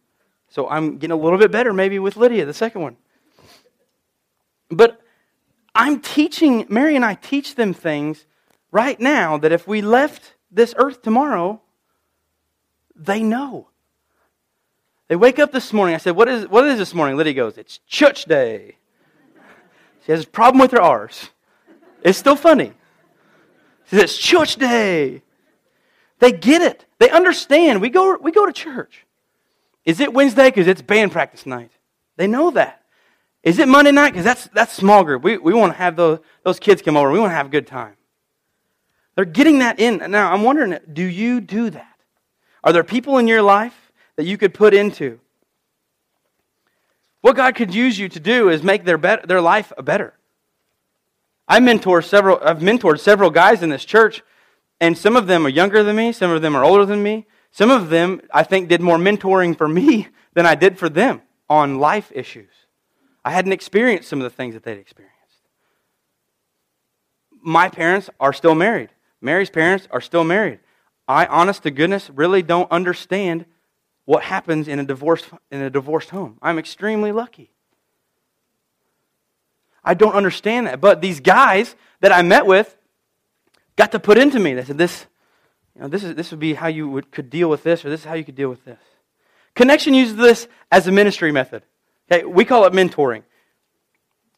[0.50, 2.96] So I'm getting a little bit better maybe with Lydia, the second one.
[4.70, 5.02] But
[5.76, 8.26] I'm teaching, Mary and I teach them things
[8.72, 11.62] right now that if we left this earth tomorrow,
[12.96, 13.68] they know.
[15.08, 15.96] They wake up this morning.
[15.96, 17.18] I said, What is, what is this morning?
[17.18, 18.78] Lydia goes, It's church day.
[20.06, 21.30] She has a problem with her R's.
[22.04, 22.74] It's still funny.
[23.92, 25.22] It's church day.
[26.20, 26.86] They get it.
[27.00, 27.82] They understand.
[27.82, 29.06] We go, we go to church.
[29.86, 30.50] Is it Wednesday?
[30.50, 31.72] Because it's band practice night.
[32.16, 32.84] They know that.
[33.44, 34.12] Is it Monday night?
[34.12, 35.22] Because that's, that's small group.
[35.22, 37.12] We, we want to have those, those kids come over.
[37.12, 37.96] We want to have a good time.
[39.16, 39.98] They're getting that in.
[40.12, 42.00] Now, I'm wondering, do you do that?
[42.64, 45.20] Are there people in your life that you could put into?
[47.22, 50.14] What God could use you to do is make their, bet- their life better.
[51.54, 54.24] I mentor several, I've mentored several guys in this church,
[54.82, 57.28] and some of them are younger than me, some of them are older than me.
[57.52, 61.22] Some of them, I think, did more mentoring for me than I did for them
[61.48, 62.50] on life issues.
[63.24, 65.14] I hadn't experienced some of the things that they'd experienced.
[67.44, 68.90] My parents are still married.
[69.22, 70.60] Mary's parents are still married.
[71.08, 73.46] I, honest to goodness, really don't understand
[74.06, 76.40] what happens in a divorced, in a divorced home.
[76.42, 77.53] I'm extremely lucky.
[79.84, 80.80] I don't understand that.
[80.82, 82.76] But these guys that I met with
[83.76, 84.54] got to put into me.
[84.54, 85.06] They said, this,
[85.76, 87.90] you know, this, is, this would be how you would, could deal with this, or
[87.90, 88.80] this is how you could deal with this.
[89.56, 91.64] Connection uses this as a ministry method.
[92.12, 93.24] Okay, we call it mentoring.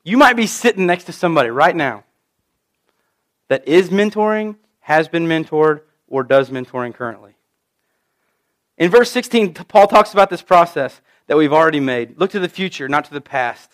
[0.03, 2.03] You might be sitting next to somebody right now
[3.47, 7.35] that is mentoring, has been mentored, or does mentoring currently.
[8.77, 12.19] In verse 16, Paul talks about this process that we've already made.
[12.19, 13.71] Look to the future, not to the past.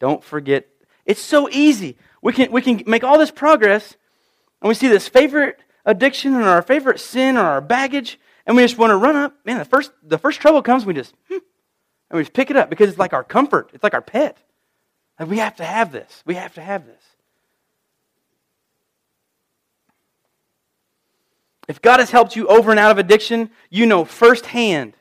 [0.00, 0.66] Don't forget.
[1.04, 1.96] It's so easy.
[2.20, 3.96] We can, we can make all this progress,
[4.60, 8.62] and we see this favorite addiction or our favorite sin or our baggage, and we
[8.62, 9.34] just want to run up.
[9.44, 11.38] Man, the first, the first trouble comes, we just, hmm,
[12.10, 13.70] and we just pick it up because it's like our comfort.
[13.72, 14.38] It's like our pet.
[15.18, 16.22] Like we have to have this.
[16.26, 17.02] We have to have this.
[21.68, 24.94] If God has helped you over and out of addiction, you know firsthand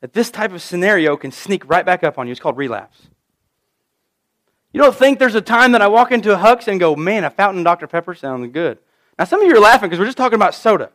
[0.00, 2.32] that this type of scenario can sneak right back up on you.
[2.32, 3.08] It's called relapse.
[4.72, 7.24] You don't think there's a time that I walk into a Huck's and go, man,
[7.24, 7.86] a fountain Dr.
[7.86, 8.78] Pepper sounds good.
[9.18, 10.90] Now, some of you are laughing because we're just talking about soda.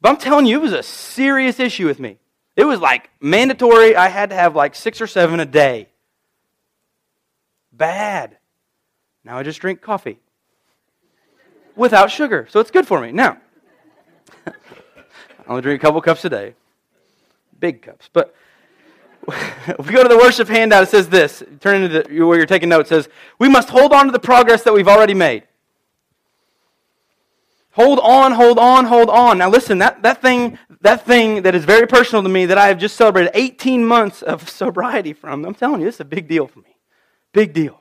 [0.00, 2.18] But I'm telling you, it was a serious issue with me.
[2.56, 3.94] It was like mandatory.
[3.94, 5.88] I had to have like six or seven a day.
[7.72, 8.38] Bad.
[9.24, 10.18] Now I just drink coffee
[11.76, 12.46] without sugar.
[12.50, 13.12] So it's good for me.
[13.12, 13.38] Now,
[14.46, 14.52] I
[15.46, 16.54] only drink a couple cups a day.
[17.60, 18.08] Big cups.
[18.12, 18.34] But
[19.66, 21.42] if we go to the worship handout, it says this.
[21.60, 22.90] Turn into the, where you're taking notes.
[22.90, 25.44] It says, We must hold on to the progress that we've already made.
[27.72, 29.38] Hold on, hold on, hold on.
[29.38, 32.68] Now listen, that, that thing that thing that is very personal to me that I
[32.68, 36.46] have just celebrated 18 months of sobriety from, I'm telling you, it's a big deal
[36.46, 36.76] for me.
[37.32, 37.80] Big deal.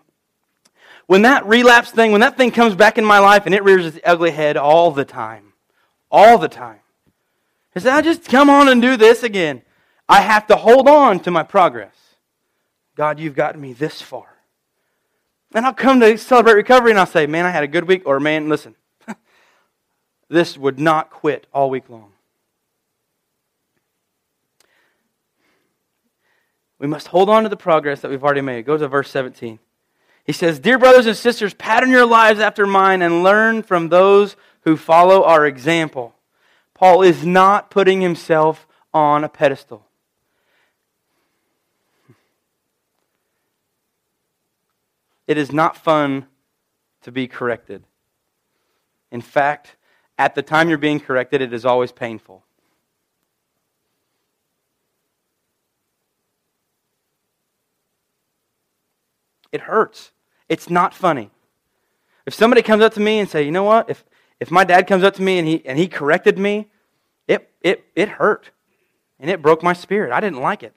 [1.05, 3.85] When that relapse thing, when that thing comes back in my life and it rears
[3.85, 5.53] its ugly head all the time,
[6.11, 6.79] all the time,
[7.75, 9.61] I say, I just come on and do this again.
[10.09, 11.95] I have to hold on to my progress.
[12.95, 14.25] God, you've gotten me this far.
[15.53, 18.03] And I'll come to celebrate recovery and I'll say, man, I had a good week,
[18.05, 18.75] or man, listen,
[20.29, 22.11] this would not quit all week long.
[26.79, 28.65] We must hold on to the progress that we've already made.
[28.65, 29.59] Go to verse 17.
[30.25, 34.35] He says, Dear brothers and sisters, pattern your lives after mine and learn from those
[34.61, 36.13] who follow our example.
[36.73, 39.86] Paul is not putting himself on a pedestal.
[45.27, 46.25] It is not fun
[47.01, 47.83] to be corrected.
[49.11, 49.75] In fact,
[50.17, 52.43] at the time you're being corrected, it is always painful.
[59.51, 60.11] It hurts.
[60.49, 61.29] It's not funny.
[62.25, 64.03] If somebody comes up to me and say, you know what, if,
[64.39, 66.67] if my dad comes up to me and he, and he corrected me,
[67.27, 68.51] it, it, it hurt.
[69.19, 70.11] And it broke my spirit.
[70.11, 70.73] I didn't like it.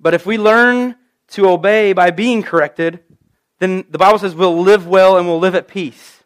[0.00, 0.96] But if we learn
[1.34, 3.00] to obey by being corrected,
[3.58, 6.22] then the Bible says we'll live well and we'll live at peace.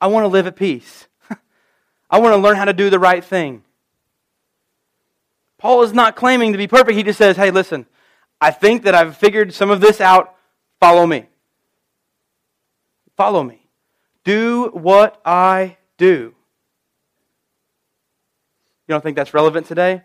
[0.00, 1.06] I want to live at peace.
[2.10, 3.62] I want to learn how to do the right thing.
[5.58, 6.96] Paul is not claiming to be perfect.
[6.96, 7.86] He just says, hey, listen,
[8.40, 10.34] I think that I've figured some of this out.
[10.80, 11.28] Follow me.
[13.16, 13.68] Follow me.
[14.24, 16.34] Do what I do.
[18.88, 20.02] You don't think that's relevant today?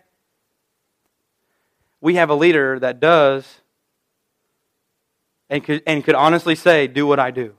[2.00, 3.60] We have a leader that does
[5.50, 7.54] and could, and could honestly say, Do what I do.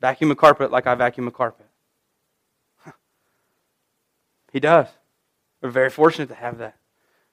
[0.00, 1.66] Vacuum a carpet like I vacuum a carpet.
[4.52, 4.86] he does.
[5.60, 6.76] We're very fortunate to have that.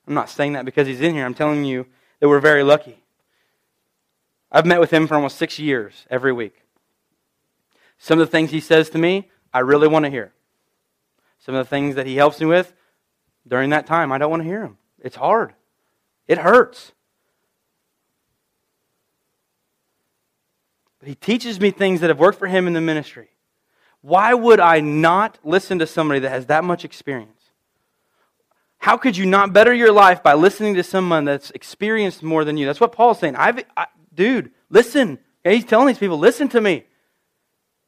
[0.07, 1.25] I'm not saying that because he's in here.
[1.25, 1.85] I'm telling you
[2.19, 3.03] that we're very lucky.
[4.51, 6.63] I've met with him for almost six years every week.
[7.97, 10.33] Some of the things he says to me, I really want to hear.
[11.39, 12.73] Some of the things that he helps me with
[13.47, 14.77] during that time, I don't want to hear him.
[14.99, 15.53] It's hard,
[16.27, 16.91] it hurts.
[20.99, 23.29] But he teaches me things that have worked for him in the ministry.
[24.01, 27.31] Why would I not listen to somebody that has that much experience?
[28.79, 32.57] How could you not better your life by listening to someone that's experienced more than
[32.57, 32.65] you?
[32.65, 33.35] That's what Paul's saying.
[33.35, 35.19] I've, I, dude, listen.
[35.45, 35.55] Okay?
[35.55, 36.85] He's telling these people, listen to me.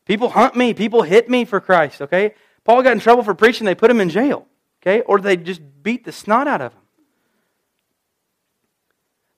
[0.06, 0.74] People hunt me.
[0.74, 2.02] People hit me for Christ.
[2.02, 2.34] Okay?
[2.64, 3.66] Paul got in trouble for preaching.
[3.66, 4.48] They put him in jail.
[4.82, 5.02] Okay?
[5.02, 6.82] Or they just beat the snot out of him.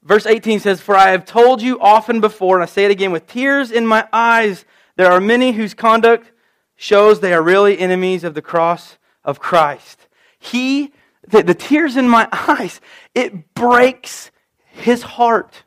[0.04, 3.12] Verse 18 says, For I have told you often before, and I say it again
[3.12, 6.32] with tears in my eyes, there are many whose conduct
[6.76, 10.08] shows they are really enemies of the cross of Christ.
[10.40, 10.92] He,
[11.28, 12.82] the, the tears in my eyes,
[13.14, 14.32] it breaks
[14.72, 15.64] his heart.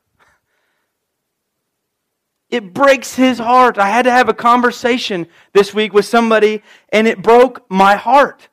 [2.50, 3.78] It breaks his heart.
[3.78, 8.48] I had to have a conversation this week with somebody, and it broke my heart.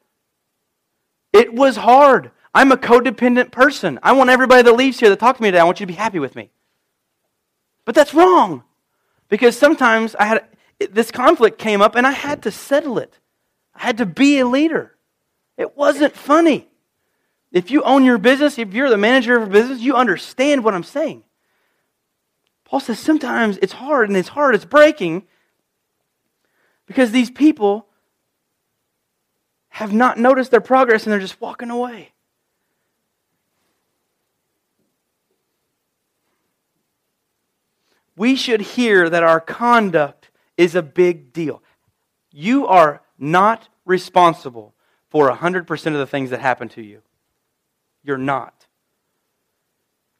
[1.34, 2.32] It was hard.
[2.54, 4.00] I'm a codependent person.
[4.04, 5.92] I want everybody that leaves here that talk to me today, I want you to
[5.92, 6.52] be happy with me.
[7.86, 8.64] But that's wrong.
[9.30, 10.46] Because sometimes I had
[10.92, 13.18] this conflict came up and I had to settle it.
[13.74, 14.96] I had to be a leader.
[15.58, 16.68] It wasn't funny.
[17.52, 20.74] If you own your business, if you're the manager of a business, you understand what
[20.74, 21.24] I'm saying.
[22.66, 25.24] Paul says sometimes it's hard and it's hard, it's breaking
[26.86, 27.88] because these people
[29.70, 32.11] have not noticed their progress and they're just walking away.
[38.22, 41.64] We should hear that our conduct is a big deal.
[42.32, 44.76] You are not responsible
[45.10, 47.02] for 100% of the things that happen to you.
[48.04, 48.68] You're not.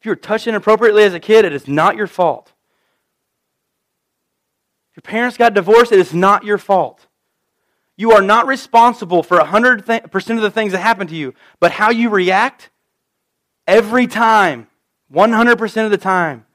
[0.00, 2.52] If you were touched inappropriately as a kid, it is not your fault.
[4.90, 7.06] If your parents got divorced, it is not your fault.
[7.96, 11.92] You are not responsible for 100% of the things that happen to you, but how
[11.92, 12.70] you react
[13.68, 14.66] every time,
[15.14, 16.46] 100% of the time,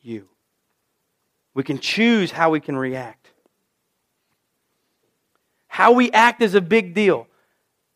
[0.00, 0.28] you.
[1.54, 3.30] We can choose how we can react.
[5.68, 7.26] How we act is a big deal.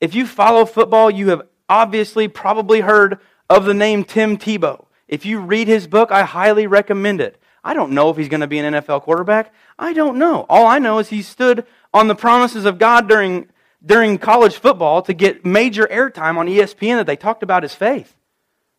[0.00, 3.18] If you follow football, you have obviously probably heard
[3.50, 4.86] of the name Tim Tebow.
[5.06, 7.40] If you read his book, I highly recommend it.
[7.64, 9.52] I don't know if he's going to be an NFL quarterback.
[9.78, 10.46] I don't know.
[10.48, 13.48] All I know is he stood on the promises of God during,
[13.84, 18.14] during college football to get major airtime on ESPN that they talked about his faith.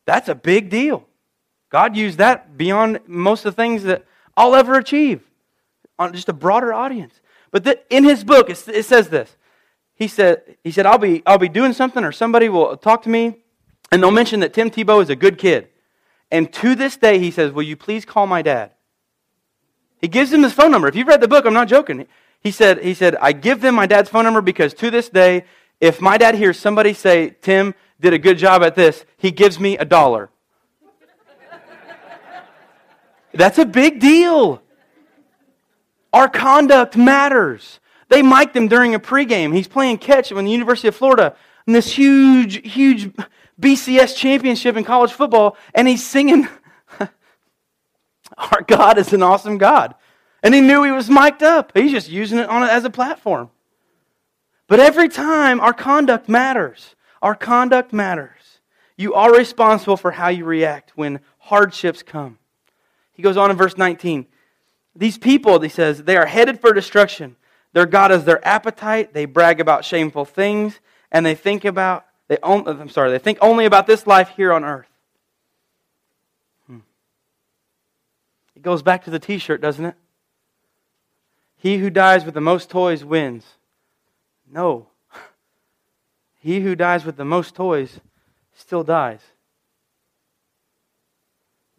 [0.06, 1.06] That's a big deal.
[1.70, 4.06] God used that beyond most of the things that
[4.40, 5.22] I'll ever achieve
[6.00, 7.20] on just a broader audience.
[7.52, 9.36] But the, in his book, it, it says this.
[9.96, 13.10] He said, he said I'll, be, I'll be doing something or somebody will talk to
[13.10, 13.36] me
[13.92, 15.68] and they'll mention that Tim Tebow is a good kid.
[16.32, 18.72] And to this day, he says, Will you please call my dad?
[20.00, 20.88] He gives him his phone number.
[20.88, 22.08] If you've read the book, I'm not joking.
[22.40, 25.44] He said, he said, I give them my dad's phone number because to this day,
[25.82, 29.60] if my dad hears somebody say, Tim did a good job at this, he gives
[29.60, 30.30] me a dollar.
[33.40, 34.62] That's a big deal.
[36.12, 37.80] Our conduct matters.
[38.10, 39.56] They mic'd him during a pregame.
[39.56, 43.10] He's playing catch in the University of Florida in this huge, huge
[43.58, 46.50] BCS championship in college football, and he's singing,
[48.38, 49.96] Our God is an awesome God.
[50.44, 51.72] And he knew he was mic'd up.
[51.74, 53.52] He's just using it on it as a platform.
[54.68, 56.94] But every time, our conduct matters.
[57.22, 58.60] Our conduct matters.
[58.98, 62.39] You are responsible for how you react when hardships come.
[63.20, 64.28] He goes on in verse 19.
[64.96, 67.36] These people, he says, they are headed for destruction.
[67.74, 69.14] Their God is their appetite.
[69.14, 70.80] They brag about shameful things,
[71.12, 74.54] and they think about they only, I'm sorry, they think only about this life here
[74.54, 74.88] on earth.
[76.68, 76.78] Hmm.
[78.56, 79.96] It goes back to the t shirt, doesn't it?
[81.58, 83.44] He who dies with the most toys wins.
[84.50, 84.88] No.
[86.40, 88.00] He who dies with the most toys
[88.56, 89.20] still dies.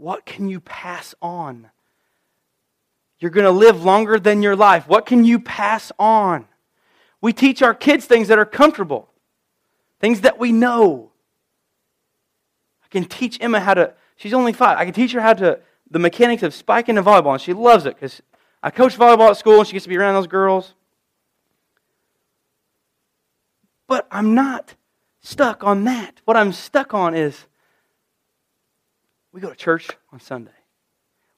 [0.00, 1.68] What can you pass on?
[3.18, 4.88] You're going to live longer than your life.
[4.88, 6.46] What can you pass on?
[7.20, 9.10] We teach our kids things that are comfortable
[10.00, 11.12] things that we know.
[12.82, 14.78] I can teach Emma how to, she's only five.
[14.78, 17.84] I can teach her how to, the mechanics of spiking a volleyball, and she loves
[17.84, 18.22] it because
[18.62, 20.72] I coach volleyball at school and she gets to be around those girls.
[23.86, 24.76] But I'm not
[25.20, 26.22] stuck on that.
[26.24, 27.44] What I'm stuck on is
[29.32, 30.50] we go to church on Sunday.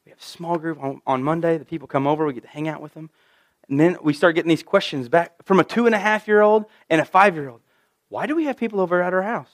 [0.05, 1.59] We have small group on, on Monday.
[1.59, 2.27] The people come over.
[2.27, 3.11] We get to hang out with them.
[3.69, 6.41] And then we start getting these questions back from a two and a half year
[6.41, 7.61] old and a five year old.
[8.09, 9.51] Why do we have people over at our house?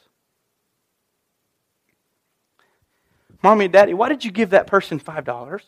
[3.42, 5.60] Mommy and Daddy, why did you give that person $5?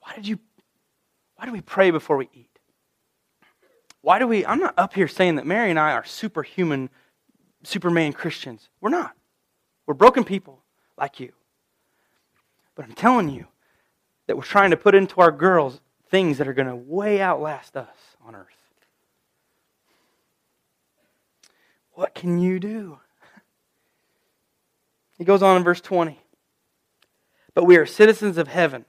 [0.00, 0.38] Why did you
[1.36, 2.58] why do we pray before we eat?
[4.00, 6.90] Why do we I'm not up here saying that Mary and I are superhuman
[7.64, 8.68] superman Christians.
[8.80, 9.14] We're not.
[9.86, 10.62] We're broken people
[10.96, 11.32] like you.
[12.74, 13.46] But I'm telling you
[14.26, 17.76] that we're trying to put into our girls things that are going to way outlast
[17.76, 17.88] us
[18.24, 18.46] on earth.
[21.92, 22.98] What can you do?
[25.18, 26.18] He goes on in verse 20.
[27.54, 28.86] But we are citizens of heaven,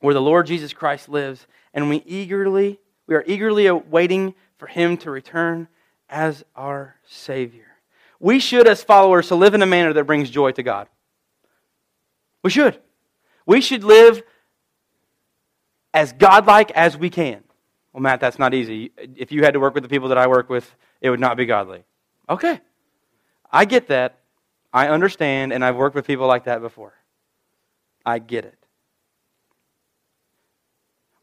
[0.00, 4.96] where the Lord Jesus Christ lives, and we eagerly we are eagerly awaiting for him
[4.98, 5.68] to return
[6.08, 7.71] as our savior.
[8.22, 10.88] We should as followers to live in a manner that brings joy to God.
[12.44, 12.78] We should.
[13.44, 14.22] We should live
[15.92, 17.42] as godlike as we can.
[17.92, 18.92] Well, Matt, that's not easy.
[18.96, 21.36] If you had to work with the people that I work with, it would not
[21.36, 21.82] be godly.
[22.30, 22.60] Okay.
[23.50, 24.20] I get that.
[24.72, 26.94] I understand, and I've worked with people like that before.
[28.06, 28.58] I get it.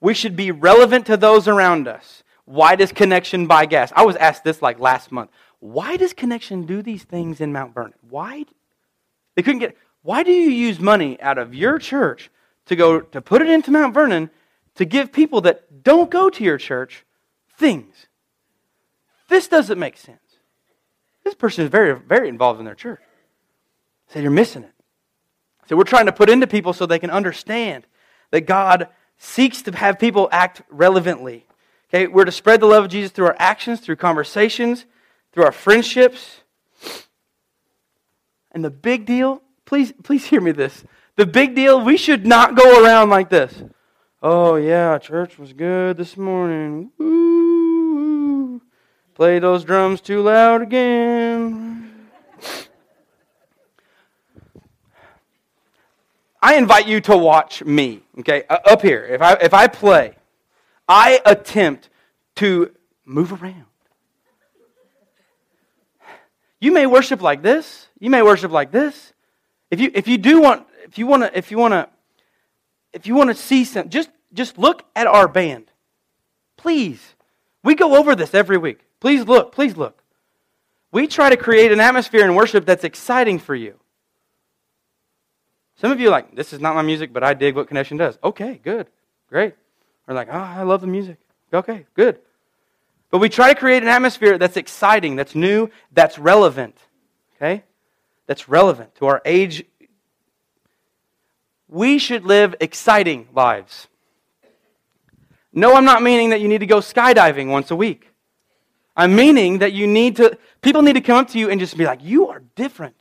[0.01, 2.23] We should be relevant to those around us.
[2.43, 3.93] Why does Connection buy gas?
[3.95, 5.29] I was asked this like last month.
[5.59, 7.93] Why does Connection do these things in Mount Vernon?
[8.09, 8.45] Why?
[9.35, 9.77] They couldn't get.
[10.01, 12.29] Why do you use money out of your church
[12.67, 14.29] to go to put it into Mount Vernon
[14.75, 17.05] to give people that don't go to your church
[17.57, 18.07] things?
[19.27, 20.19] This doesn't make sense.
[21.23, 23.01] This person is very, very involved in their church.
[24.07, 24.73] So you're missing it.
[25.67, 27.85] So we're trying to put into people so they can understand
[28.31, 28.87] that God
[29.17, 31.45] seeks to have people act relevantly.
[31.89, 34.85] Okay, we're to spread the love of Jesus through our actions, through conversations,
[35.39, 36.41] through our friendships.
[38.51, 40.83] And the big deal, please, please hear me this.
[41.15, 43.63] The big deal, we should not go around like this.
[44.21, 46.91] Oh, yeah, church was good this morning.
[46.97, 48.61] Woo.
[49.13, 51.89] Play those drums too loud again.
[56.41, 58.43] I invite you to watch me, okay?
[58.49, 59.05] Uh, up here.
[59.05, 60.15] If I, if I play,
[60.85, 61.87] I attempt
[62.35, 62.71] to
[63.05, 63.68] move around.
[66.59, 67.87] You may worship like this.
[67.99, 69.13] You may worship like this.
[69.71, 71.89] If you, if you do want, if you want to, if you want to,
[72.93, 75.71] if you want to see some, just, just look at our band.
[76.57, 77.15] Please.
[77.63, 78.79] We go over this every week.
[78.99, 79.51] Please look.
[79.51, 80.03] Please look.
[80.91, 83.79] We try to create an atmosphere in worship that's exciting for you.
[85.75, 87.95] Some of you are like, this is not my music, but I dig what Connection
[87.95, 88.17] does.
[88.23, 88.87] Okay, good.
[89.29, 89.53] Great.
[90.07, 91.17] Or like, oh, I love the music.
[91.53, 92.19] Okay, good.
[93.11, 96.77] But we try to create an atmosphere that's exciting, that's new, that's relevant.
[97.35, 97.63] Okay?
[98.27, 99.65] That's relevant to our age.
[101.67, 103.87] We should live exciting lives.
[105.51, 108.09] No, I'm not meaning that you need to go skydiving once a week.
[108.95, 111.77] I'm meaning that you need to, people need to come up to you and just
[111.77, 112.95] be like, you are different.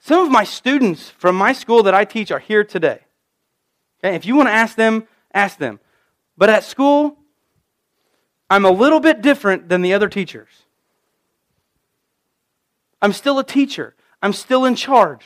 [0.00, 3.00] Some of my students from my school that I teach are here today.
[3.98, 4.14] Okay?
[4.16, 5.80] If you want to ask them, ask them.
[6.36, 7.18] But at school,
[8.48, 10.48] I'm a little bit different than the other teachers.
[13.02, 13.94] I'm still a teacher.
[14.22, 15.24] I'm still in charge.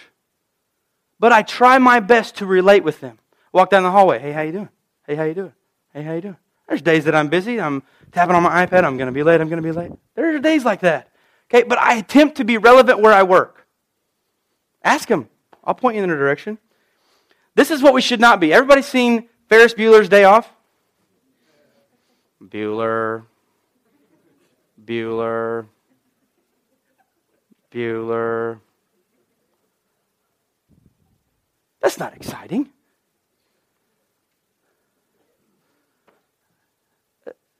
[1.18, 3.18] But I try my best to relate with them.
[3.52, 4.18] Walk down the hallway.
[4.18, 4.68] Hey, how you doing?
[5.06, 5.52] Hey, how you doing?
[5.92, 6.36] Hey, how you doing?
[6.68, 7.60] There's days that I'm busy.
[7.60, 8.84] I'm tapping on my iPad.
[8.84, 9.40] I'm going to be late.
[9.40, 9.90] I'm going to be late.
[10.14, 11.10] There are days like that.
[11.52, 13.66] Okay, but I attempt to be relevant where I work.
[14.82, 15.28] Ask them.
[15.64, 16.58] I'll point you in the direction.
[17.54, 18.52] This is what we should not be.
[18.52, 20.48] Everybody seen Ferris Bueller's Day Off?
[22.42, 23.24] Bueller,
[24.84, 25.66] Bueller,
[27.70, 28.60] Bueller.
[31.80, 32.68] That's not exciting.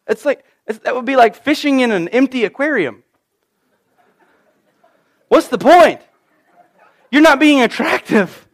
[0.07, 3.05] It's like that would be like fishing in an empty aquarium.
[5.29, 6.01] What's the point?
[7.13, 8.49] You're not being attractive.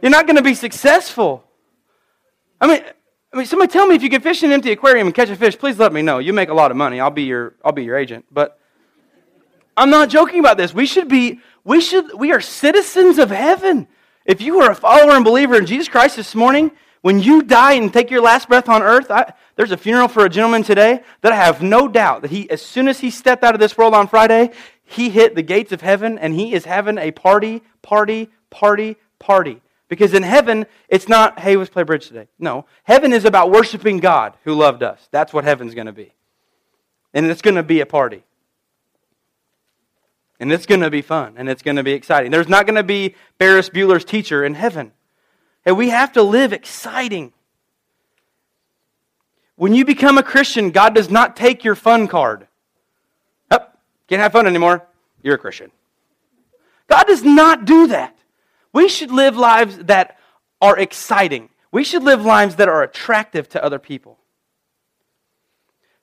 [0.00, 1.44] You're not going to be successful.
[2.60, 2.82] I mean,
[3.32, 5.30] I mean, somebody tell me if you can fish in an empty aquarium and catch
[5.30, 5.58] a fish.
[5.58, 6.18] Please let me know.
[6.18, 7.00] You make a lot of money.
[7.00, 8.26] I'll be your, I'll be your agent.
[8.30, 8.58] But
[9.74, 10.74] I'm not joking about this.
[10.74, 13.88] We should be, we should, we are citizens of heaven.
[14.26, 17.72] If you are a follower and believer in Jesus Christ this morning, when you die
[17.72, 21.02] and take your last breath on earth, I, there's a funeral for a gentleman today
[21.22, 23.78] that I have no doubt that he, as soon as he stepped out of this
[23.78, 24.50] world on Friday,
[24.84, 29.62] he hit the gates of heaven and he is having a party, party, party, party.
[29.92, 32.26] Because in heaven, it's not, hey, let's play bridge today.
[32.38, 32.64] No.
[32.84, 35.06] Heaven is about worshiping God who loved us.
[35.10, 36.14] That's what heaven's going to be.
[37.12, 38.24] And it's going to be a party.
[40.42, 42.32] and it's going to be fun, and it's going to be exciting.
[42.32, 44.90] There's not going to be Ferris Bueller's teacher in heaven.
[45.64, 47.32] And we have to live exciting.
[49.54, 52.48] When you become a Christian, God does not take your fun card.
[53.52, 53.60] Oh,
[54.08, 54.84] can't have fun anymore.
[55.22, 55.70] You're a Christian.
[56.88, 58.16] God does not do that.
[58.72, 60.18] We should live lives that
[60.60, 61.50] are exciting.
[61.70, 64.18] We should live lives that are attractive to other people.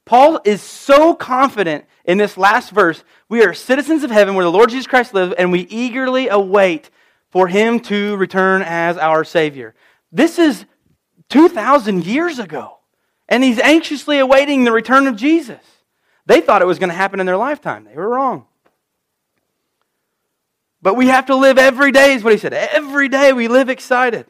[0.05, 3.03] Paul is so confident in this last verse.
[3.30, 6.89] We are citizens of heaven where the Lord Jesus Christ lives, and we eagerly await
[7.30, 9.76] for him to return as our Savior.
[10.11, 10.65] This is
[11.30, 12.80] 2,000 years ago,
[13.28, 15.61] and he's anxiously awaiting the return of Jesus.
[16.26, 17.86] They thought it was going to happen in their lifetime.
[17.86, 18.47] They were wrong.
[20.82, 22.53] But we have to live every day, is what he said.
[22.53, 24.25] Every day we live excited.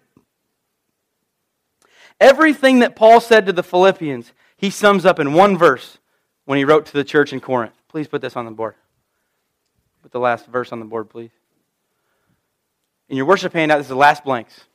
[2.19, 5.99] Everything that Paul said to the Philippians, he sums up in one verse
[6.45, 7.75] when he wrote to the church in Corinth.
[7.87, 8.75] Please put this on the board.
[10.01, 11.31] Put the last verse on the board, please.
[13.07, 14.65] In your worship handout, this is the last blanks.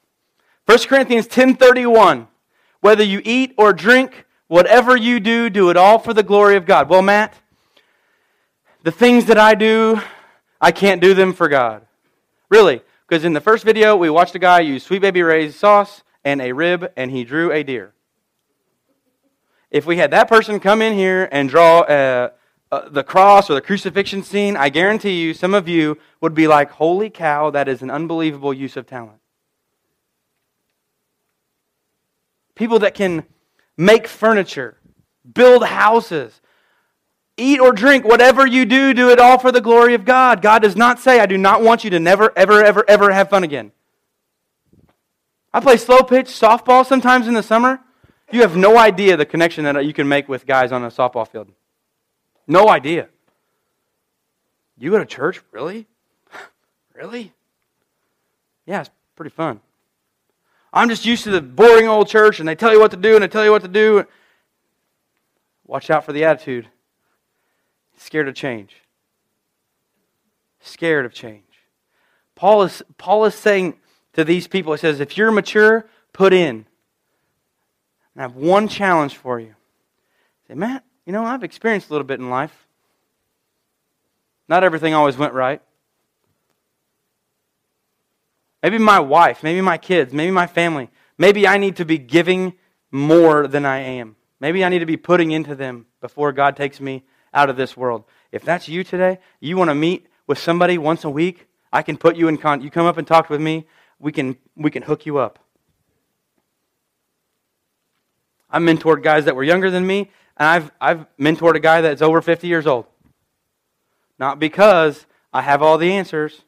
[0.67, 2.29] 1 Corinthians 10:31.
[2.81, 6.67] Whether you eat or drink, whatever you do, do it all for the glory of
[6.67, 6.89] God.
[6.89, 7.35] Well, Matt,
[8.83, 10.01] the things that I do,
[10.65, 11.85] I can't do them for God.
[12.49, 16.03] Really, because in the first video, we watched a guy use Sweet Baby Ray's sauce
[16.25, 17.93] and a rib, and he drew a deer.
[19.71, 22.31] If we had that person come in here and draw uh,
[22.73, 26.49] uh, the cross or the crucifixion scene, I guarantee you, some of you would be
[26.49, 29.21] like, holy cow, that is an unbelievable use of talent.
[32.55, 33.27] People that can
[33.77, 34.79] make furniture,
[35.31, 36.41] build houses,
[37.37, 40.41] Eat or drink, whatever you do, do it all for the glory of God.
[40.41, 43.29] God does not say, I do not want you to never, ever, ever, ever have
[43.29, 43.73] fun again.
[45.53, 47.81] I play slow pitch softball sometimes in the summer.
[48.31, 51.27] You have no idea the connection that you can make with guys on a softball
[51.27, 51.49] field.
[52.47, 53.09] No idea.
[54.79, 55.41] You go to church?
[55.53, 55.87] Really?
[56.95, 57.33] really?
[58.67, 59.61] Yeah, it's pretty fun.
[60.73, 63.15] I'm just used to the boring old church and they tell you what to do
[63.15, 64.05] and they tell you what to do.
[65.67, 66.69] Watch out for the attitude.
[67.97, 68.75] Scared of change.
[70.61, 71.43] Scared of change.
[72.35, 73.77] Paul is, Paul is saying
[74.15, 76.67] to these people, he says, if you're mature, put in.
[78.15, 79.55] And I have one challenge for you.
[80.49, 82.67] Say, Matt, you know, I've experienced a little bit in life.
[84.49, 85.63] Not everything always went right.
[88.63, 90.91] Maybe my wife, maybe my kids, maybe my family.
[91.19, 92.55] Maybe I need to be giving
[92.91, 94.17] more than I am.
[94.41, 97.77] Maybe I need to be putting into them before God takes me out of this
[97.77, 98.05] world.
[98.33, 101.99] If that's you today, you want to meet with somebody once a week, I can
[101.99, 102.65] put you in contact.
[102.65, 103.67] You come up and talk with me,
[103.99, 105.39] we can, we can hook you up.
[108.49, 112.03] I mentored guys that were younger than me, and I've, I've mentored a guy that's
[112.03, 112.87] over 50 years old.
[114.19, 116.43] Not because I have all the answers,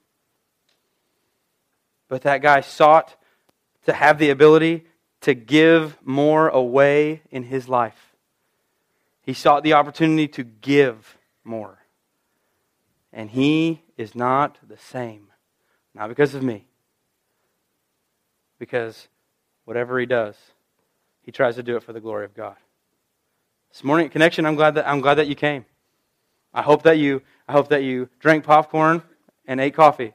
[2.09, 3.17] but that guy sought
[3.87, 4.87] to have the ability
[5.23, 8.06] to give more away in his life.
[9.27, 11.81] He sought the opportunity to give more.
[13.13, 15.27] And he is not the same.
[15.95, 16.69] Not because of me.
[18.61, 19.09] Because
[19.65, 20.37] whatever he does,
[21.23, 22.55] he tries to do it for the glory of God.
[23.73, 25.65] This morning at Connection, I'm glad that I'm glad that you came.
[26.55, 29.03] I hope that you I hope that you drank popcorn
[29.47, 30.15] and ate coffee.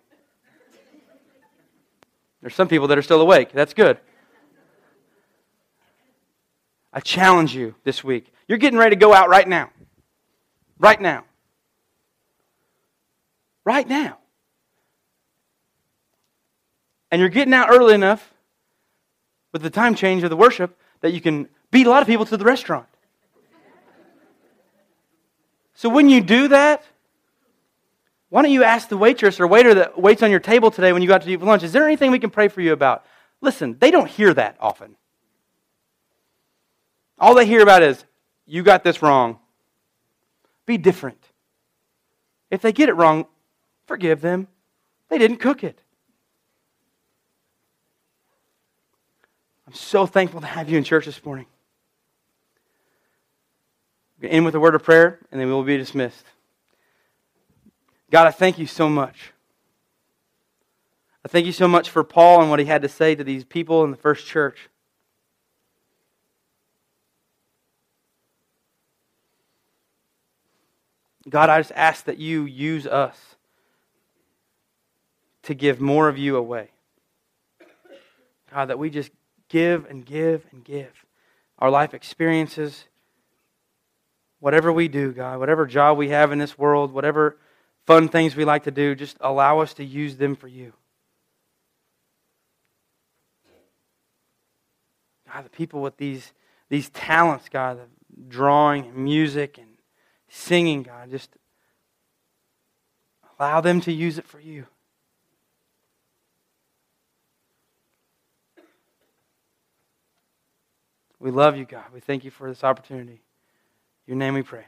[2.42, 3.52] There's some people that are still awake.
[3.52, 4.00] That's good.
[6.94, 8.34] I challenge you this week.
[8.52, 9.70] You're getting ready to go out right now.
[10.78, 11.24] Right now.
[13.64, 14.18] Right now.
[17.10, 18.34] And you're getting out early enough
[19.54, 22.26] with the time change of the worship that you can beat a lot of people
[22.26, 22.88] to the restaurant.
[25.74, 26.84] So when you do that,
[28.28, 31.02] why don't you ask the waitress or waiter that waits on your table today when
[31.02, 33.06] you go out to eat lunch, is there anything we can pray for you about?
[33.40, 34.98] Listen, they don't hear that often.
[37.18, 38.04] All they hear about is,
[38.52, 39.40] you got this wrong.
[40.66, 41.24] Be different.
[42.50, 43.26] If they get it wrong,
[43.86, 44.50] forgive them.
[45.08, 45.82] They didn't cook it.
[49.66, 51.46] I'm so thankful to have you in church this morning.
[54.20, 56.26] To end with a word of prayer, and then we will be dismissed.
[58.10, 59.32] God, I thank you so much.
[61.24, 63.46] I thank you so much for Paul and what he had to say to these
[63.46, 64.68] people in the first church.
[71.30, 73.18] God, I just ask that you use us
[75.44, 76.70] to give more of you away.
[78.52, 79.12] God, that we just
[79.50, 81.06] give and give and give.
[81.60, 82.86] Our life experiences,
[84.40, 87.38] whatever we do, God, whatever job we have in this world, whatever
[87.86, 90.74] fun things we like to do, just allow us to use them for you.
[95.32, 96.34] God, the people with these,
[96.70, 97.80] these talents, God,
[98.28, 99.71] drawing and music and
[100.32, 101.30] singing, God, just
[103.38, 104.66] allow them to use it for you.
[111.20, 111.86] We love you, God.
[111.94, 113.22] We thank you for this opportunity.
[114.08, 114.66] In your name we pray.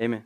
[0.00, 0.24] Amen.